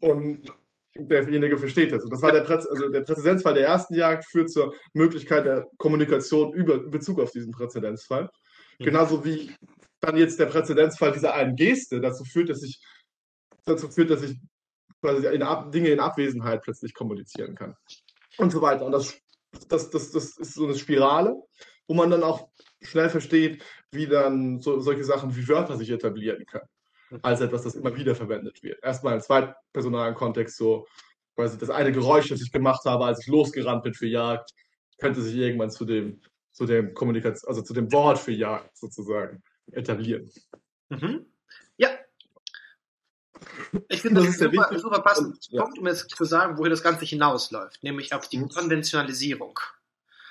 [0.00, 0.50] und
[0.96, 2.02] derjenige versteht das.
[2.02, 5.66] Und das war der, Präz also der Präzedenzfall der ersten Jagd führt zur Möglichkeit der
[5.76, 8.30] Kommunikation über Bezug auf diesen Präzedenzfall.
[8.78, 8.84] Mhm.
[8.84, 9.54] Genauso wie
[10.00, 12.82] dann jetzt der Präzedenzfall dieser einen Geste dazu führt, dass ich
[13.66, 14.38] dazu führt, dass ich
[15.02, 17.76] quasi in Dinge in Abwesenheit plötzlich kommunizieren kann.
[18.38, 18.86] Und so weiter.
[18.86, 19.20] Und das
[19.68, 21.36] das, das, das ist so eine Spirale,
[21.86, 22.48] wo man dann auch
[22.80, 26.68] schnell versteht, wie dann so, solche Sachen wie Wörter sich etablieren können.
[27.22, 28.82] Als etwas, das immer wieder verwendet wird.
[28.84, 30.86] Erstmal im zweitpersonalen Kontext so,
[31.34, 34.52] quasi das eine Geräusch, das ich gemacht habe, als ich losgerannt bin für Jagd,
[34.98, 36.20] könnte sich irgendwann zu dem
[36.52, 39.42] zu dem Kommunikation, also zu dem Wort für Jagd sozusagen
[39.72, 40.30] etablieren.
[40.88, 41.26] Mhm.
[41.76, 41.88] Ja.
[43.88, 45.62] Ich finde, das, das ist super, super passend ja.
[45.62, 48.48] Punkt, um jetzt zu sagen, wohin das Ganze hinausläuft, nämlich auf die mhm.
[48.48, 49.58] Konventionalisierung.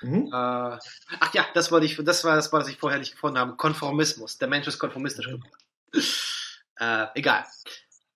[0.02, 0.26] Mhm.
[0.26, 3.56] Äh, ach ja, das wollte ich, das war das, was ich vorher nicht gefunden habe.
[3.56, 4.38] Konformismus.
[4.38, 5.32] Der Mensch ist konformistisch mhm.
[5.32, 6.06] geworden.
[6.76, 7.44] Äh, egal.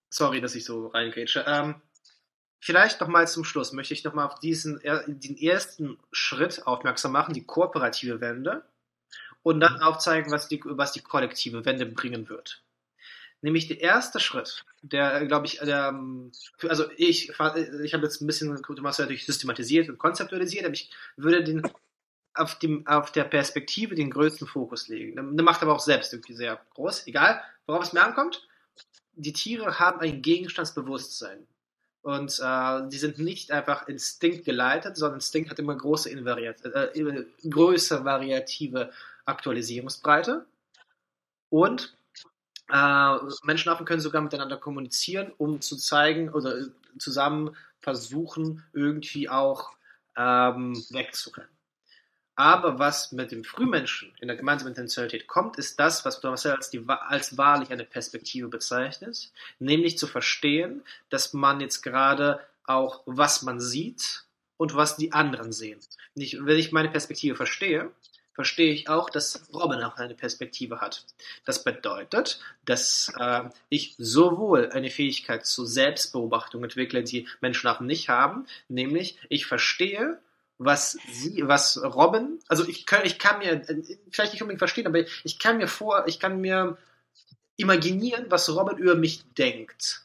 [0.09, 1.45] Sorry, dass ich so reingrätsche.
[1.47, 1.83] Ähm,
[2.61, 7.45] vielleicht nochmal zum Schluss möchte ich nochmal auf diesen den ersten Schritt aufmerksam machen, die
[7.45, 8.65] kooperative Wende,
[9.43, 12.63] und dann aufzeigen, was die, was die kollektive Wende bringen wird.
[13.45, 15.95] Nämlich der erste Schritt, der, glaube ich, der,
[16.67, 21.45] also ich, ich habe jetzt ein bisschen Thomas natürlich systematisiert und konzeptualisiert, aber ich würde
[21.45, 21.63] den
[22.33, 25.37] auf, dem, auf der Perspektive den größten Fokus legen.
[25.37, 27.07] Der macht aber auch selbst irgendwie sehr groß.
[27.07, 28.49] Egal, worauf es mir ankommt.
[29.13, 31.47] Die Tiere haben ein Gegenstandsbewusstsein.
[32.01, 37.27] Und äh, die sind nicht einfach Instinkt geleitet, sondern Instinkt hat immer große Invariat äh,
[37.47, 38.91] größere variative
[39.27, 40.47] Aktualisierungsbreite.
[41.51, 41.95] Und
[42.71, 46.67] äh, Menschenaffen können sogar miteinander kommunizieren, um zu zeigen oder
[46.99, 49.73] zusammen versuchen, irgendwie auch
[50.17, 51.51] ähm, wegzurennen.
[52.37, 56.69] Aber was mit dem Frühmenschen in der gemeinsamen Intentionalität kommt, ist das, was Thomas als,
[56.71, 63.43] die, als wahrlich eine Perspektive bezeichnet, nämlich zu verstehen, dass man jetzt gerade auch, was
[63.43, 64.25] man sieht
[64.57, 65.79] und was die anderen sehen.
[66.15, 67.93] Nicht, wenn ich meine Perspektive verstehe,
[68.35, 71.05] verstehe ich auch, dass Robin auch eine Perspektive hat.
[71.45, 78.09] Das bedeutet, dass äh, ich sowohl eine Fähigkeit zur Selbstbeobachtung entwickle, die Menschen auch nicht
[78.09, 80.19] haben, nämlich ich verstehe,
[80.59, 83.63] was sie, was Robin, also ich kann, ich kann mir,
[84.11, 86.77] vielleicht nicht unbedingt verstehen, aber ich kann mir vor, ich kann mir
[87.57, 90.03] imaginieren, was Robin über mich denkt.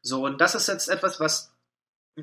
[0.00, 1.51] So, und das ist jetzt etwas, was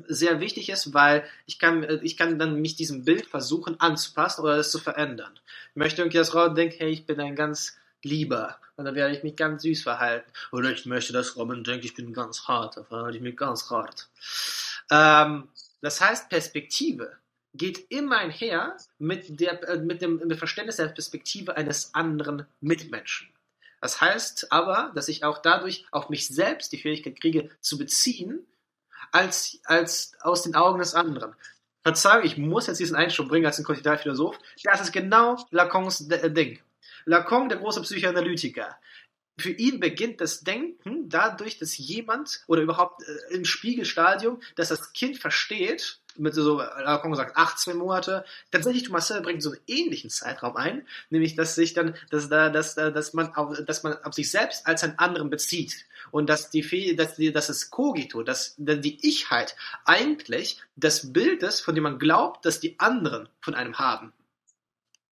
[0.06, 4.56] sehr wichtig ist, weil ich kann, ich kann dann mich diesem Bild versuchen anzupassen oder
[4.56, 5.32] es zu verändern.
[5.70, 9.14] Ich möchte irgendwie, dass Robin denkt, hey, ich bin ein ganz lieber und dann werde
[9.14, 10.30] ich mich ganz süß verhalten.
[10.52, 13.68] Oder ich möchte, dass Robin denkt, ich bin ganz hart, dann verhalte ich mich ganz
[13.70, 14.08] hart.
[14.90, 15.48] Ähm,
[15.80, 17.16] das heißt, Perspektive
[17.52, 22.46] geht immer einher mit, der, äh, mit, dem, mit dem Verständnis der Perspektive eines anderen
[22.60, 23.28] Mitmenschen.
[23.80, 28.46] Das heißt aber, dass ich auch dadurch auf mich selbst die Fähigkeit kriege, zu beziehen,
[29.12, 31.34] als, als aus den Augen des anderen.
[31.82, 34.38] Verzeihung, ich muss jetzt diesen Einschub bringen als ein Kontinentalphilosoph.
[34.64, 36.60] Das ist genau Lacans Ding.
[37.06, 38.76] Lacan, der große Psychoanalytiker.
[39.40, 44.92] Für ihn beginnt das Denken dadurch, dass jemand oder überhaupt äh, im Spiegelstadium, dass das
[44.92, 48.24] Kind versteht, mit so, Lacan sagt 18 Monate.
[48.50, 52.74] Tatsächlich, Sell bringt so einen ähnlichen Zeitraum ein, nämlich, dass sich dann, dass da, dass,
[52.74, 55.86] dass man auf, dass man auf sich selbst als einen anderen bezieht.
[56.10, 61.60] Und dass die, dass die, dass das Kogito, dass die Ichheit eigentlich das Bild ist,
[61.60, 64.12] von dem man glaubt, dass die anderen von einem haben.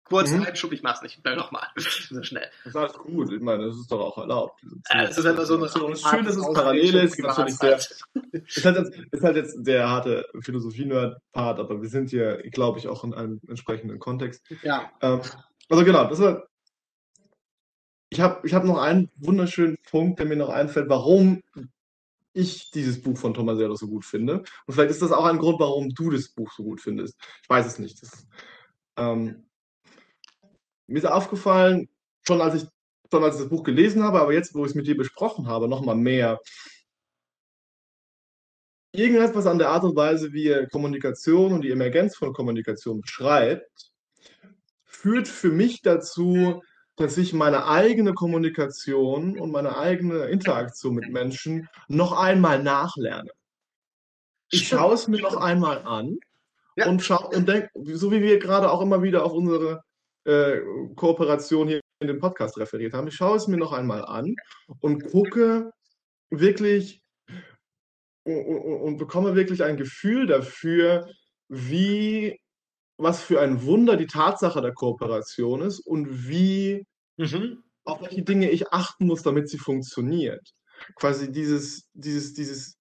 [0.09, 0.45] Kurzer mhm.
[0.45, 1.23] Einschub, ich mach's nicht.
[1.23, 1.67] Bleib nochmal.
[2.09, 2.49] So schnell.
[2.65, 3.33] Das ist alles gut.
[3.33, 4.63] Ich meine, das ist doch auch erlaubt.
[4.89, 5.69] Es ist einfach so eine.
[5.69, 7.17] So, schön, dass es parallel ist.
[7.17, 12.79] Sehr, ist, halt jetzt, ist halt jetzt der harte Philosophie-Nerd-Part, aber wir sind hier, glaube
[12.79, 14.45] ich, auch in einem entsprechenden Kontext.
[14.63, 14.91] Ja.
[15.01, 15.21] Ähm,
[15.69, 16.47] also genau, das war.
[18.09, 21.43] Ich habe ich hab noch einen wunderschönen Punkt, der mir noch einfällt, warum
[22.33, 24.45] ich dieses Buch von Thomas Serlo so gut finde.
[24.67, 27.17] Und vielleicht ist das auch ein Grund, warum du das Buch so gut findest.
[27.43, 28.01] Ich weiß es nicht.
[28.03, 28.27] Das,
[28.99, 29.46] ähm,
[30.87, 31.89] mir ist aufgefallen,
[32.27, 32.69] schon als ich,
[33.11, 35.47] schon als ich das Buch gelesen habe, aber jetzt, wo ich es mit dir besprochen
[35.49, 36.41] habe, nochmal mehr.
[38.93, 43.93] Irgendetwas an der Art und Weise, wie er Kommunikation und die Emergenz von Kommunikation beschreibt,
[44.85, 46.63] führt für mich dazu,
[46.97, 53.31] dass ich meine eigene Kommunikation und meine eigene Interaktion mit Menschen noch einmal nachlerne.
[54.51, 56.19] Ich schaue es mir noch einmal an
[56.77, 56.89] ja.
[56.89, 59.83] und, und denke, so wie wir gerade auch immer wieder auf unsere
[60.27, 60.61] äh,
[60.97, 63.09] Kooperation hier in dem Podcast referiert haben.
[63.09, 64.35] Ich schaue es mir noch einmal an
[64.81, 65.71] und gucke
[66.31, 67.01] wirklich
[68.25, 71.09] und, und, und bekomme wirklich ein Gefühl dafür,
[71.49, 72.39] wie
[72.99, 76.85] was für ein Wunder die Tatsache der Kooperation ist und wie
[77.17, 77.63] mhm.
[77.85, 80.51] auf welche Dinge ich achten muss, damit sie funktioniert.
[80.97, 82.79] Quasi dieses, dieses, dieses,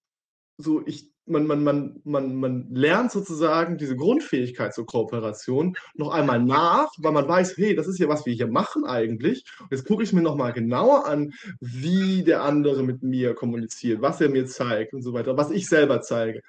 [0.58, 6.42] so ich man, man, man, man, man lernt sozusagen diese Grundfähigkeit zur Kooperation noch einmal
[6.42, 9.44] nach, weil man weiß, hey, das ist ja, was wir hier machen eigentlich.
[9.60, 14.20] Und jetzt gucke ich mir nochmal genauer an, wie der andere mit mir kommuniziert, was
[14.20, 16.42] er mir zeigt und so weiter, was ich selber zeige.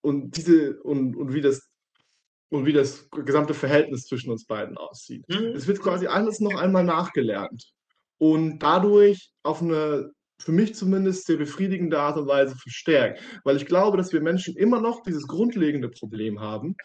[0.00, 1.68] Und diese, und, und wie das
[2.50, 5.24] und wie das gesamte Verhältnis zwischen uns beiden aussieht.
[5.28, 5.54] Mhm.
[5.56, 7.72] Es wird quasi alles noch einmal nachgelernt
[8.18, 10.12] und dadurch auf eine
[10.44, 13.22] für mich zumindest sehr befriedigende Art und Weise verstärkt.
[13.44, 16.76] Weil ich glaube, dass wir Menschen immer noch dieses grundlegende Problem haben,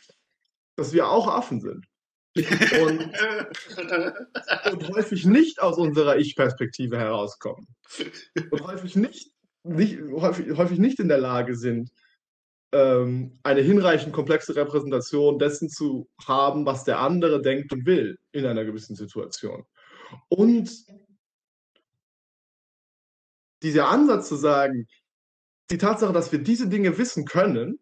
[0.76, 1.86] dass wir auch Affen sind.
[2.36, 3.12] und,
[4.72, 7.68] und häufig nicht aus unserer Ich-Perspektive herauskommen.
[8.52, 9.32] Und häufig nicht,
[9.64, 11.90] nicht, häufig, häufig nicht in der Lage sind,
[12.72, 18.46] ähm, eine hinreichend komplexe Repräsentation dessen zu haben, was der andere denkt und will in
[18.46, 19.66] einer gewissen Situation.
[20.30, 20.70] Und
[23.64, 24.88] dieser Ansatz zu sagen,
[25.72, 27.80] die Tatsache, dass wir diese Dinge wissen können,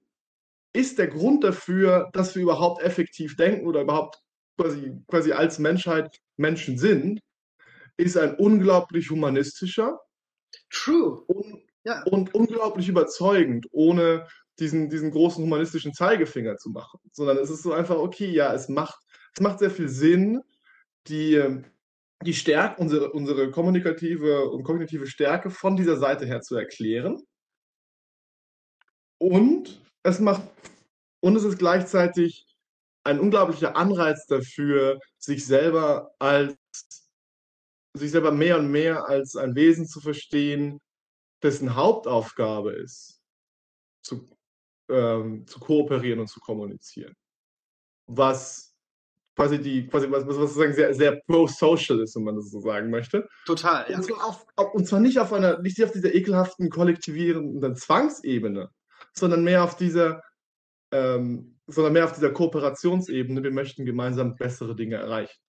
[0.74, 4.22] ist der Grund dafür, dass wir überhaupt effektiv denken oder überhaupt
[4.60, 7.22] quasi, quasi als Menschheit Menschen sind,
[7.98, 10.00] ist ein unglaublich humanistischer
[10.70, 11.24] True.
[11.28, 12.04] und, ja.
[12.04, 14.28] und unglaublich überzeugend, ohne
[14.60, 17.00] diesen, diesen großen humanistischen Zeigefinger zu machen.
[17.12, 19.00] Sondern es ist so einfach, okay, ja, es macht,
[19.34, 20.42] es macht sehr viel Sinn,
[21.08, 21.64] die,
[22.24, 27.22] die Stärke, unsere, unsere kommunikative und kognitive Stärke von dieser Seite her zu erklären.
[29.20, 30.44] Und es macht,
[31.22, 32.46] und es ist gleichzeitig
[33.04, 36.56] ein unglaublicher Anreiz dafür, sich selber als
[37.98, 40.80] sich selber mehr und mehr als ein Wesen zu verstehen,
[41.44, 43.22] dessen Hauptaufgabe ist,
[44.04, 44.30] zu,
[44.90, 47.16] ähm, zu kooperieren und zu kommunizieren.
[48.08, 48.67] Was
[49.38, 52.90] quasi die, quasi was, was sozusagen sehr, sehr pro-social ist, wenn man das so sagen
[52.90, 53.30] möchte.
[53.46, 53.98] Total, ja.
[53.98, 58.72] Und zwar, auf, und zwar nicht auf einer, nicht auf dieser ekelhaften, kollektivierenden Zwangsebene,
[59.14, 60.24] sondern mehr auf dieser,
[60.92, 63.44] ähm, sondern mehr auf dieser Kooperationsebene.
[63.44, 65.40] Wir möchten gemeinsam bessere Dinge erreichen.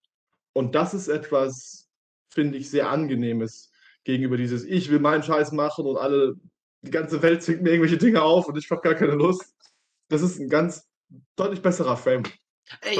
[0.53, 1.89] Und das ist etwas,
[2.29, 3.73] finde ich, sehr angenehmes
[4.05, 6.35] gegenüber dieses, ich will meinen Scheiß machen und alle,
[6.83, 9.55] die ganze Welt zwingt mir irgendwelche Dinge auf und ich habe gar keine Lust.
[10.09, 10.87] Das ist ein ganz
[11.37, 12.25] deutlich besserer Frame.
[12.81, 12.99] Ey,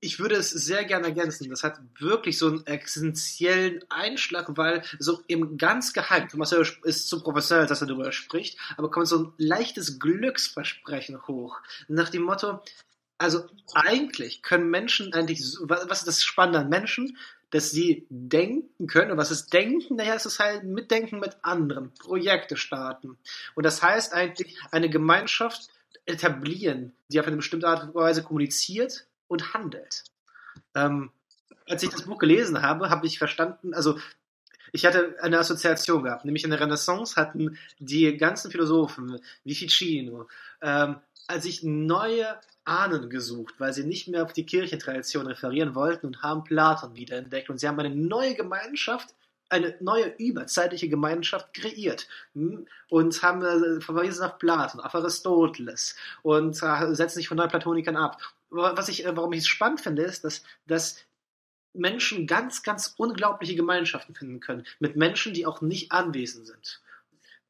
[0.00, 1.48] ich würde es sehr gerne ergänzen.
[1.50, 7.22] Das hat wirklich so einen essentiellen Einschlag, weil so im ganz geheim, Marcel ist zu
[7.22, 11.58] professionell, dass er darüber spricht, aber kommt so ein leichtes Glücksversprechen hoch.
[11.88, 12.60] Nach dem Motto,
[13.18, 17.16] also eigentlich können Menschen eigentlich, was ist das Spannende an Menschen?
[17.50, 19.12] Dass sie denken können.
[19.12, 19.96] Und was ist Denken?
[19.96, 23.16] Daher ist es halt Mitdenken mit anderen, Projekte starten.
[23.54, 25.70] Und das heißt eigentlich, eine Gemeinschaft
[26.06, 30.04] etablieren, die auf eine bestimmte Art und Weise kommuniziert und handelt.
[30.74, 31.10] Ähm,
[31.66, 33.98] als ich das Buch gelesen habe, habe ich verstanden, also
[34.72, 40.28] ich hatte eine Assoziation gehabt, nämlich in der Renaissance hatten die ganzen Philosophen wie Ficino
[40.60, 40.96] ähm,
[41.28, 46.22] als ich neue Ahnen gesucht, weil sie nicht mehr auf die Kirchentradition referieren wollten und
[46.22, 49.14] haben Platon wiederentdeckt und sie haben eine neue Gemeinschaft
[49.48, 52.66] eine neue überzeitliche Gemeinschaft kreiert hm?
[52.88, 58.20] und haben verwiesen auf Platon, auf Aristoteles und äh, setzen sich von Neuplatonikern ab.
[58.50, 61.04] Was ich, äh, warum ich es spannend finde, ist, dass, dass
[61.74, 66.80] Menschen ganz, ganz unglaubliche Gemeinschaften finden können mit Menschen, die auch nicht anwesend sind.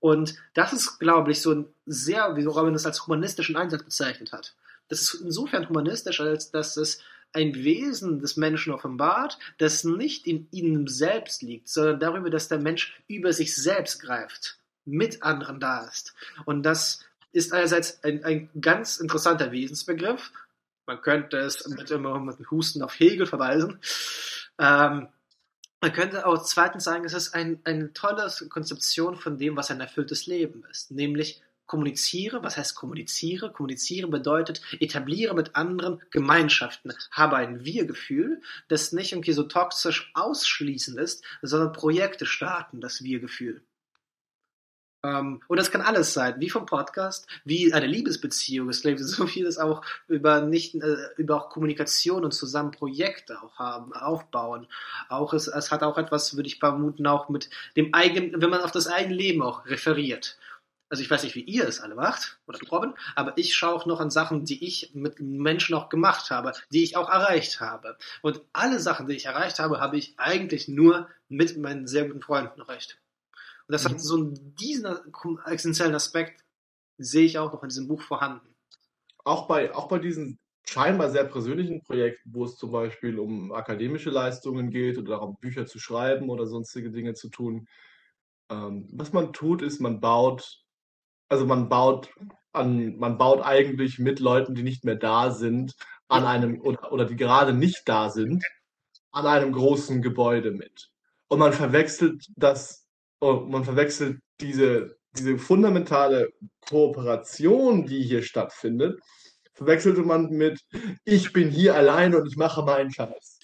[0.00, 4.32] Und das ist, glaube ich, so ein sehr, wie Robin es als humanistischen Einsatz bezeichnet
[4.32, 4.54] hat.
[4.88, 7.02] Das ist insofern humanistisch, als dass es
[7.32, 12.58] ein Wesen des Menschen offenbart, das nicht in ihnen selbst liegt, sondern darüber, dass der
[12.58, 16.14] Mensch über sich selbst greift, mit anderen da ist.
[16.44, 20.32] Und das ist einerseits ein, ein ganz interessanter Wesensbegriff.
[20.86, 23.78] Man könnte es mit, mit Husten auf Hegel verweisen.
[24.58, 25.08] Ähm,
[25.80, 29.80] man könnte auch zweitens sagen, es ist ein, eine tolle Konzeption von dem, was ein
[29.80, 32.42] erfülltes Leben ist, nämlich kommuniziere.
[32.42, 33.52] Was heißt kommuniziere?
[33.52, 36.92] Kommuniziere bedeutet, etabliere mit anderen Gemeinschaften.
[37.12, 43.62] Habe ein Wir-Gefühl, das nicht irgendwie so toxisch ausschließend ist, sondern Projekte starten, das Wir-Gefühl.
[45.04, 48.68] Ähm, und das kann alles sein, wie vom Podcast, wie eine Liebesbeziehung.
[48.68, 53.58] Es gibt so vieles auch über nicht äh, über auch Kommunikation und zusammen Projekte auch
[53.58, 54.66] haben, aufbauen.
[55.08, 58.62] Auch es, es hat auch etwas, würde ich vermuten, auch mit dem eigenen, wenn man
[58.62, 60.36] auf das eigene Leben auch referiert
[60.90, 63.74] also ich weiß nicht, wie ihr es alle macht, oder du Robin, aber ich schaue
[63.74, 67.60] auch noch an Sachen, die ich mit Menschen auch gemacht habe, die ich auch erreicht
[67.60, 67.96] habe.
[68.22, 72.22] Und alle Sachen, die ich erreicht habe, habe ich eigentlich nur mit meinen sehr guten
[72.22, 72.98] Freunden erreicht.
[73.66, 73.88] Und das mhm.
[73.90, 74.86] hat so diesen
[75.46, 76.44] essentiellen Aspekt,
[76.96, 78.54] sehe ich auch noch in diesem Buch vorhanden.
[79.24, 84.10] Auch bei, auch bei diesen scheinbar sehr persönlichen Projekten, wo es zum Beispiel um akademische
[84.10, 87.68] Leistungen geht oder darum, Bücher zu schreiben oder sonstige Dinge zu tun.
[88.50, 90.62] Ähm, was man tut, ist, man baut
[91.28, 92.10] also man baut
[92.52, 95.74] an, man baut eigentlich mit Leuten, die nicht mehr da sind,
[96.08, 98.44] an einem oder, oder die gerade nicht da sind,
[99.12, 100.90] an einem großen Gebäude mit.
[101.28, 102.86] Und man verwechselt das,
[103.20, 106.30] oh, man verwechselt diese, diese fundamentale
[106.68, 108.98] Kooperation, die hier stattfindet,
[109.54, 110.60] verwechselte man mit,
[111.04, 113.38] ich bin hier allein und ich mache meinen Scheiß.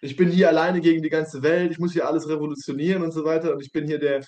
[0.00, 3.24] Ich bin hier alleine gegen die ganze Welt, ich muss hier alles revolutionieren und so
[3.24, 4.24] weiter und ich bin hier der,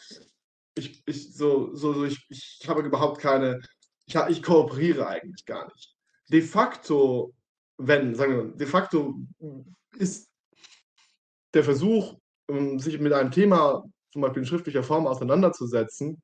[0.80, 3.60] ich, ich, so, so, so, ich, ich habe überhaupt keine,
[4.06, 5.94] ich, ich kooperiere eigentlich gar nicht.
[6.28, 7.34] De facto
[7.80, 9.14] wenn, sagen wir, de facto
[9.96, 10.28] ist
[11.54, 12.18] der Versuch,
[12.48, 16.20] ähm, sich mit einem Thema zum Beispiel in schriftlicher Form auseinanderzusetzen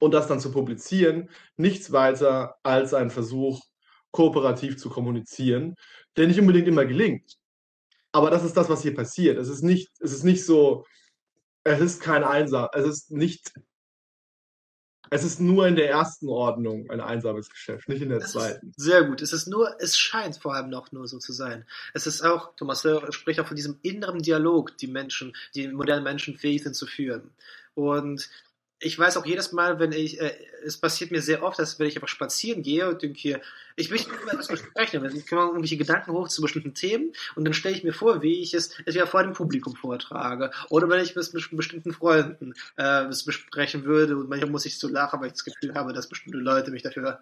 [0.00, 3.62] und das dann zu publizieren, nichts weiter als ein Versuch,
[4.10, 5.74] kooperativ zu kommunizieren,
[6.16, 7.36] der nicht unbedingt immer gelingt.
[8.12, 9.38] Aber das ist das, was hier passiert.
[9.38, 10.84] Es ist nicht, es ist nicht so,
[11.64, 13.52] es ist kein Einsam, es ist nicht
[15.10, 18.72] es ist nur in der ersten Ordnung ein einsames Geschäft, nicht in der Das zweiten.
[18.76, 19.22] sehr gut.
[19.22, 21.64] Es ist nur, es scheint vor allem noch nur so zu sein.
[21.94, 26.04] Es ist auch, Thomas Sowell spricht auch von diesem inneren Dialog, die Menschen, die modernen
[26.04, 27.30] Menschen fähig sind zu führen.
[27.74, 28.28] Und
[28.80, 30.32] ich weiß auch jedes Mal, wenn ich, äh,
[30.64, 33.40] es passiert mir sehr oft, dass wenn ich einfach spazieren gehe und denke hier,
[33.76, 37.44] ich möchte über etwas besprechen, wenn ich komme irgendwelche Gedanken hoch zu bestimmten Themen und
[37.44, 41.02] dann stelle ich mir vor, wie ich es entweder vor dem Publikum vortrage oder wenn
[41.02, 45.20] ich es mit bestimmten Freunden äh, es besprechen würde und manchmal muss ich so lachen,
[45.20, 47.20] weil ich das Gefühl habe, dass bestimmte Leute mich dafür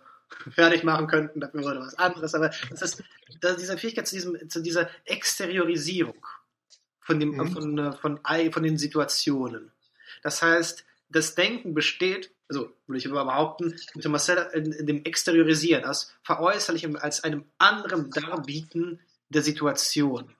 [0.50, 2.34] fertig machen könnten, dafür oder was anderes.
[2.34, 3.02] Aber das ist
[3.40, 6.26] das, diese Fähigkeit zu, diesem, zu dieser Exteriorisierung
[7.00, 7.52] von, dem, Mhm.
[7.52, 8.20] von, äh, von,
[8.52, 9.70] von den Situationen.
[10.22, 14.86] Das heißt, das Denken besteht, also würde ich aber behaupten, mit dem Marcel in, in
[14.86, 20.34] dem Exteriorisieren, als Veräußerlichen, als einem anderen Darbieten der Situation.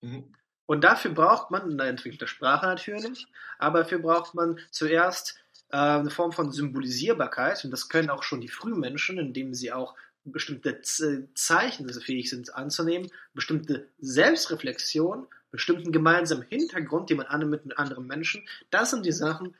[0.00, 0.24] Mhm.
[0.66, 3.26] Und dafür braucht man eine entwickelte Sprache natürlich,
[3.58, 5.36] aber dafür braucht man zuerst
[5.70, 9.94] äh, eine Form von Symbolisierbarkeit, und das können auch schon die Frühmenschen, indem sie auch
[10.24, 17.78] bestimmte Z Zeichen, fähig sind anzunehmen, bestimmte Selbstreflexion, bestimmten gemeinsamen Hintergrund, den man annimmt mit
[17.78, 18.46] anderen Menschen.
[18.70, 19.54] Das sind die Sachen,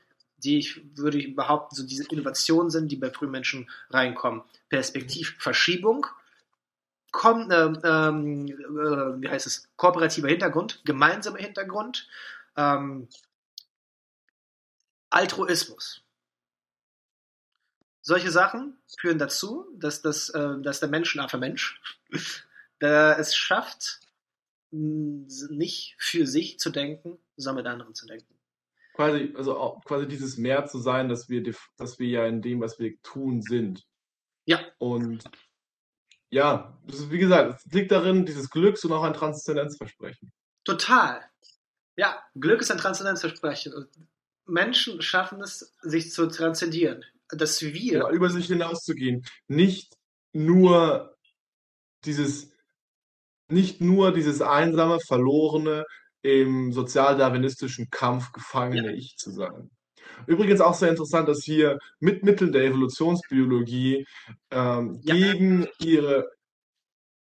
[0.45, 4.43] die ich würde ich behaupten, so diese Innovationen sind, die bei Frühmenschen reinkommen.
[4.69, 6.07] Perspektivverschiebung,
[7.13, 12.09] kom, ähm, ähm, äh, wie heißt es, kooperativer Hintergrund, gemeinsamer Hintergrund,
[12.57, 13.09] ähm,
[15.11, 16.03] Altruismus.
[18.03, 21.81] Solche Sachen führen dazu, dass, das, äh, dass der Mensch ein affer Mensch
[22.81, 24.01] der es schafft,
[24.71, 28.40] nicht für sich zu denken, sondern mit anderen zu denken.
[29.01, 31.43] Quasi, also auch quasi dieses Mehr zu sein, dass wir,
[31.79, 33.87] dass wir ja in dem, was wir tun, sind.
[34.45, 34.61] Ja.
[34.77, 35.25] Und
[36.29, 40.31] ja, das ist, wie gesagt, es liegt darin, dieses Glücks- und auch ein Transzendenzversprechen.
[40.65, 41.25] Total.
[41.97, 43.73] Ja, Glück ist ein Transzendenzversprechen.
[43.73, 43.89] Und
[44.45, 47.03] Menschen schaffen es, sich zu transzendieren.
[47.31, 49.25] Dass wir, Ja, über sich hinauszugehen.
[49.49, 49.97] Nicht
[50.35, 51.17] nur
[52.05, 52.53] dieses,
[53.49, 55.87] nicht nur dieses einsame, verlorene,
[56.23, 59.71] im sozialdarwinistischen Kampf gefangene Ich zu sein.
[60.27, 64.07] Übrigens auch sehr interessant, dass hier mit Mitteln der Evolutionsbiologie
[64.51, 65.15] ähm, Ja.
[65.15, 66.31] gegen ihre,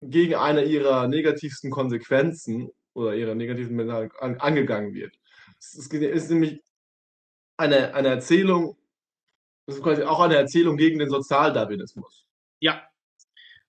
[0.02, 5.14] gegen eine ihrer negativsten Konsequenzen oder ihrer negativen Mental an, angegangen wird.
[5.58, 6.62] Es ist, ist nämlich
[7.58, 8.76] eine, eine Erzählung,
[9.66, 12.26] das ist quasi auch eine Erzählung gegen den Sozialdarwinismus.
[12.60, 12.82] ja.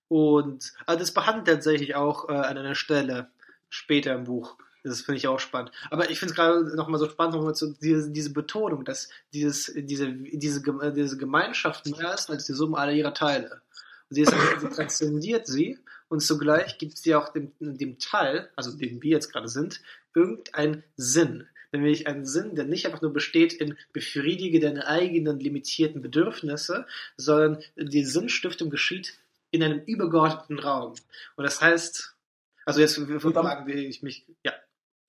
[0.08, 3.30] Und also das behandelt tatsächlich auch äh, an einer Stelle
[3.70, 4.58] später im Buch.
[4.84, 5.70] Das finde ich auch spannend.
[5.90, 9.72] Aber ich finde es gerade nochmal so spannend, nochmal so diese, diese Betonung, dass dieses,
[9.76, 13.62] diese, diese, Gem- diese Gemeinschaft mehr ist als die Summe aller ihrer Teile.
[14.10, 15.78] Und sie, ist, sie transzendiert sie
[16.08, 19.80] und zugleich gibt sie auch dem, dem Teil, also dem wir jetzt gerade sind,
[20.14, 21.46] irgendeinen Sinn.
[21.70, 27.62] Nämlich einen Sinn, der nicht einfach nur besteht in befriedige deine eigenen limitierten Bedürfnisse, sondern
[27.76, 29.14] die Sinnstiftung geschieht
[29.52, 30.94] in einem übergeordneten Raum.
[31.36, 32.14] Und das heißt,
[32.66, 34.52] also jetzt fragen wir ich mich, ja,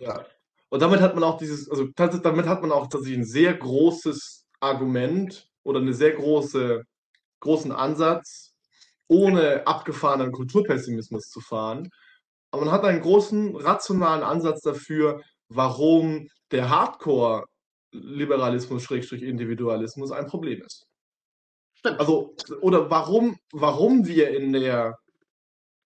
[0.04, 0.26] Ja.
[0.70, 4.46] Und damit hat man auch dieses, also damit hat man auch tatsächlich ein sehr großes
[4.60, 6.84] Argument oder eine sehr große,
[7.42, 8.54] großen Ansatz,
[9.08, 11.90] ohne abgefahrenen Kulturpessimismus zu fahren.
[12.52, 20.88] Aber man hat einen großen rationalen Ansatz dafür, warum der Hardcore-Liberalismus, Individualismus ein Problem ist.
[21.76, 22.00] stimmt.
[22.00, 24.98] Also, oder warum, warum wir in der,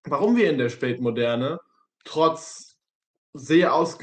[0.05, 1.60] warum wir in der Spätmoderne
[2.06, 2.66] trotz
[3.38, 3.97] sehr aus,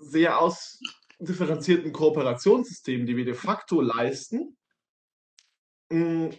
[0.00, 4.56] sehr ausdifferenzierten Kooperationssystemen, die wir de facto leisten,
[5.90, 6.30] mh,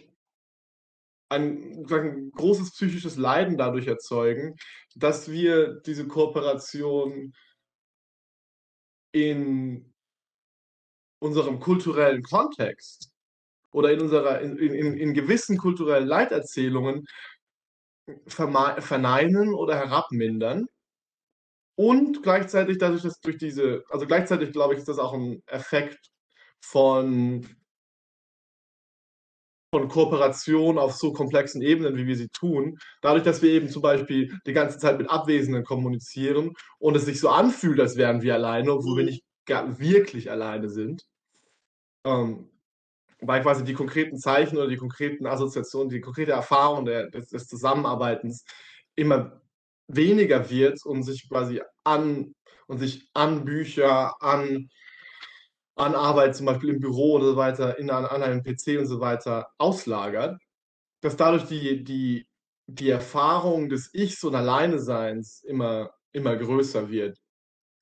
[1.28, 4.56] ein, sozusagen großes psychisches Leiden dadurch erzeugen,
[4.94, 7.34] dass wir diese Kooperation
[9.12, 9.92] in
[11.18, 13.10] unserem kulturellen Kontext
[13.72, 17.06] oder in unserer in, in, in gewissen kulturellen Leiterzählungen
[18.28, 20.66] verneinen oder herabmindern.
[21.76, 26.10] Und gleichzeitig dadurch, dass durch diese, also gleichzeitig glaube ich, ist das auch ein Effekt
[26.60, 27.46] von,
[29.74, 32.78] von Kooperation auf so komplexen Ebenen, wie wir sie tun.
[33.02, 37.20] Dadurch, dass wir eben zum Beispiel die ganze Zeit mit Abwesenden kommunizieren und es sich
[37.20, 41.04] so anfühlt, als wären wir alleine, obwohl wir nicht gar, wirklich alleine sind.
[42.04, 42.50] Ähm,
[43.20, 47.46] weil quasi die konkreten Zeichen oder die konkreten Assoziationen, die konkrete Erfahrung der, des, des
[47.46, 48.44] Zusammenarbeitens
[48.94, 49.40] immer
[49.88, 52.34] weniger wird und sich quasi an
[52.66, 54.68] und sich an Bücher, an,
[55.76, 58.86] an Arbeit, zum Beispiel im Büro oder so weiter, in, an, an einem PC und
[58.86, 60.38] so weiter auslagert,
[61.02, 62.26] dass dadurch die, die,
[62.66, 67.18] die Erfahrung des Ichs und Alleineseins immer, immer größer wird.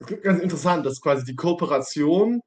[0.00, 2.40] Es ist ganz interessant, dass quasi die Kooperation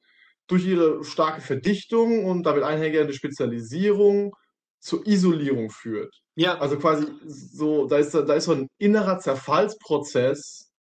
[0.48, 4.36] durch ihre starke Verdichtung und damit einhergehende Spezialisierung
[4.80, 6.14] zur Isolierung führt.
[6.36, 6.58] Ja.
[6.60, 10.72] Also quasi so, da ist, da ist so ein innerer Zerfallsprozess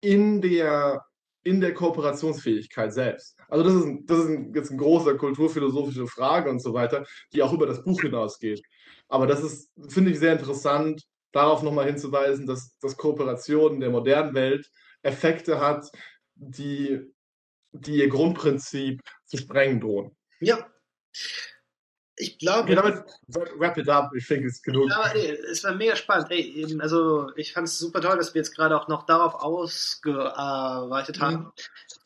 [0.00, 1.04] in der,
[1.42, 3.36] in der Kooperationsfähigkeit selbst.
[3.48, 7.42] Also das ist, das ist ein, jetzt eine große kulturphilosophische Frage und so weiter, die
[7.42, 8.62] auch über das Buch hinausgeht.
[9.08, 11.02] Aber das ist, finde ich, sehr interessant,
[11.32, 14.70] darauf nochmal hinzuweisen, dass, dass Kooperation in der modernen Welt
[15.02, 15.90] Effekte hat,
[16.34, 17.00] die,
[17.72, 20.16] die ihr Grundprinzip zu sprengen drohen.
[20.40, 20.66] Ja.
[22.18, 22.70] Ich glaube.
[22.70, 23.04] Ja, damit
[23.58, 24.12] wrap it up.
[24.14, 24.90] Ich denke, es ist genug.
[24.90, 26.30] Ja, ey, es war mega spannend.
[26.30, 31.20] Ey, also ich fand es super toll, dass wir jetzt gerade auch noch darauf ausgeweitet
[31.20, 31.36] haben.
[31.36, 31.52] Mhm.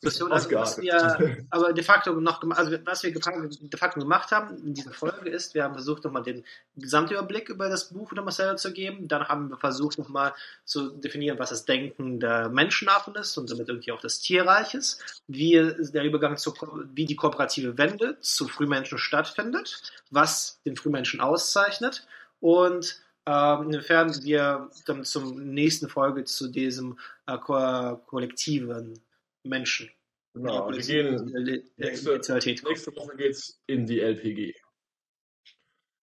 [0.03, 4.31] Diskussion, also, was wir aber de facto noch gemacht, also was wir de facto gemacht
[4.31, 6.43] haben in dieser Folge ist, wir haben versucht nochmal den
[6.75, 9.07] Gesamtüberblick über das Buch von Marcel zu geben.
[9.07, 10.33] Dann haben wir versucht nochmal
[10.65, 15.53] zu definieren, was das Denken der Menschenarten ist und damit irgendwie auch des Tierreiches, wie
[15.93, 16.53] der Übergang zu,
[16.93, 19.81] wie die kooperative Wende zu Frühmenschen stattfindet,
[20.11, 22.05] was den Frühmenschen auszeichnet
[22.39, 28.99] und ähm, inwiefern wir dann zum nächsten Folge zu diesem äh, ko kollektiven
[29.43, 29.89] Menschen.
[30.33, 34.55] Genau, wir gehen nächste, nächste Woche geht's in die LPG.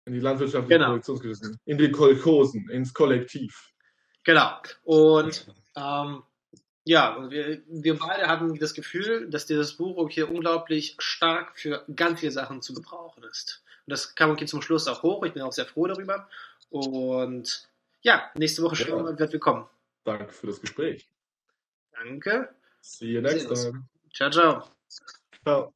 [0.06, 0.90] In die landwirtschaftliche Genau.
[0.90, 1.58] Produktionsgeschichten.
[1.64, 3.72] In die Kolchosen, ins Kollektiv.
[4.22, 4.60] Genau.
[4.84, 5.46] Und
[5.76, 6.22] ähm,
[6.84, 12.20] ja, wir, wir beide hatten das Gefühl, dass dieses Buch hier unglaublich stark für ganz
[12.20, 13.64] viele Sachen zu gebrauchen ist.
[13.86, 15.24] Und das kam okay zum Schluss auch hoch.
[15.24, 16.28] Ich bin auch sehr froh darüber.
[16.70, 17.68] Und
[18.02, 19.66] ja, nächste Woche schauen wir mal, wird wir kommen.
[20.04, 21.08] Danke für das Gespräch.
[21.92, 22.54] Danke.
[22.86, 23.88] See you next time.
[24.12, 24.68] Ciao, ciao.
[25.46, 25.72] Ciao.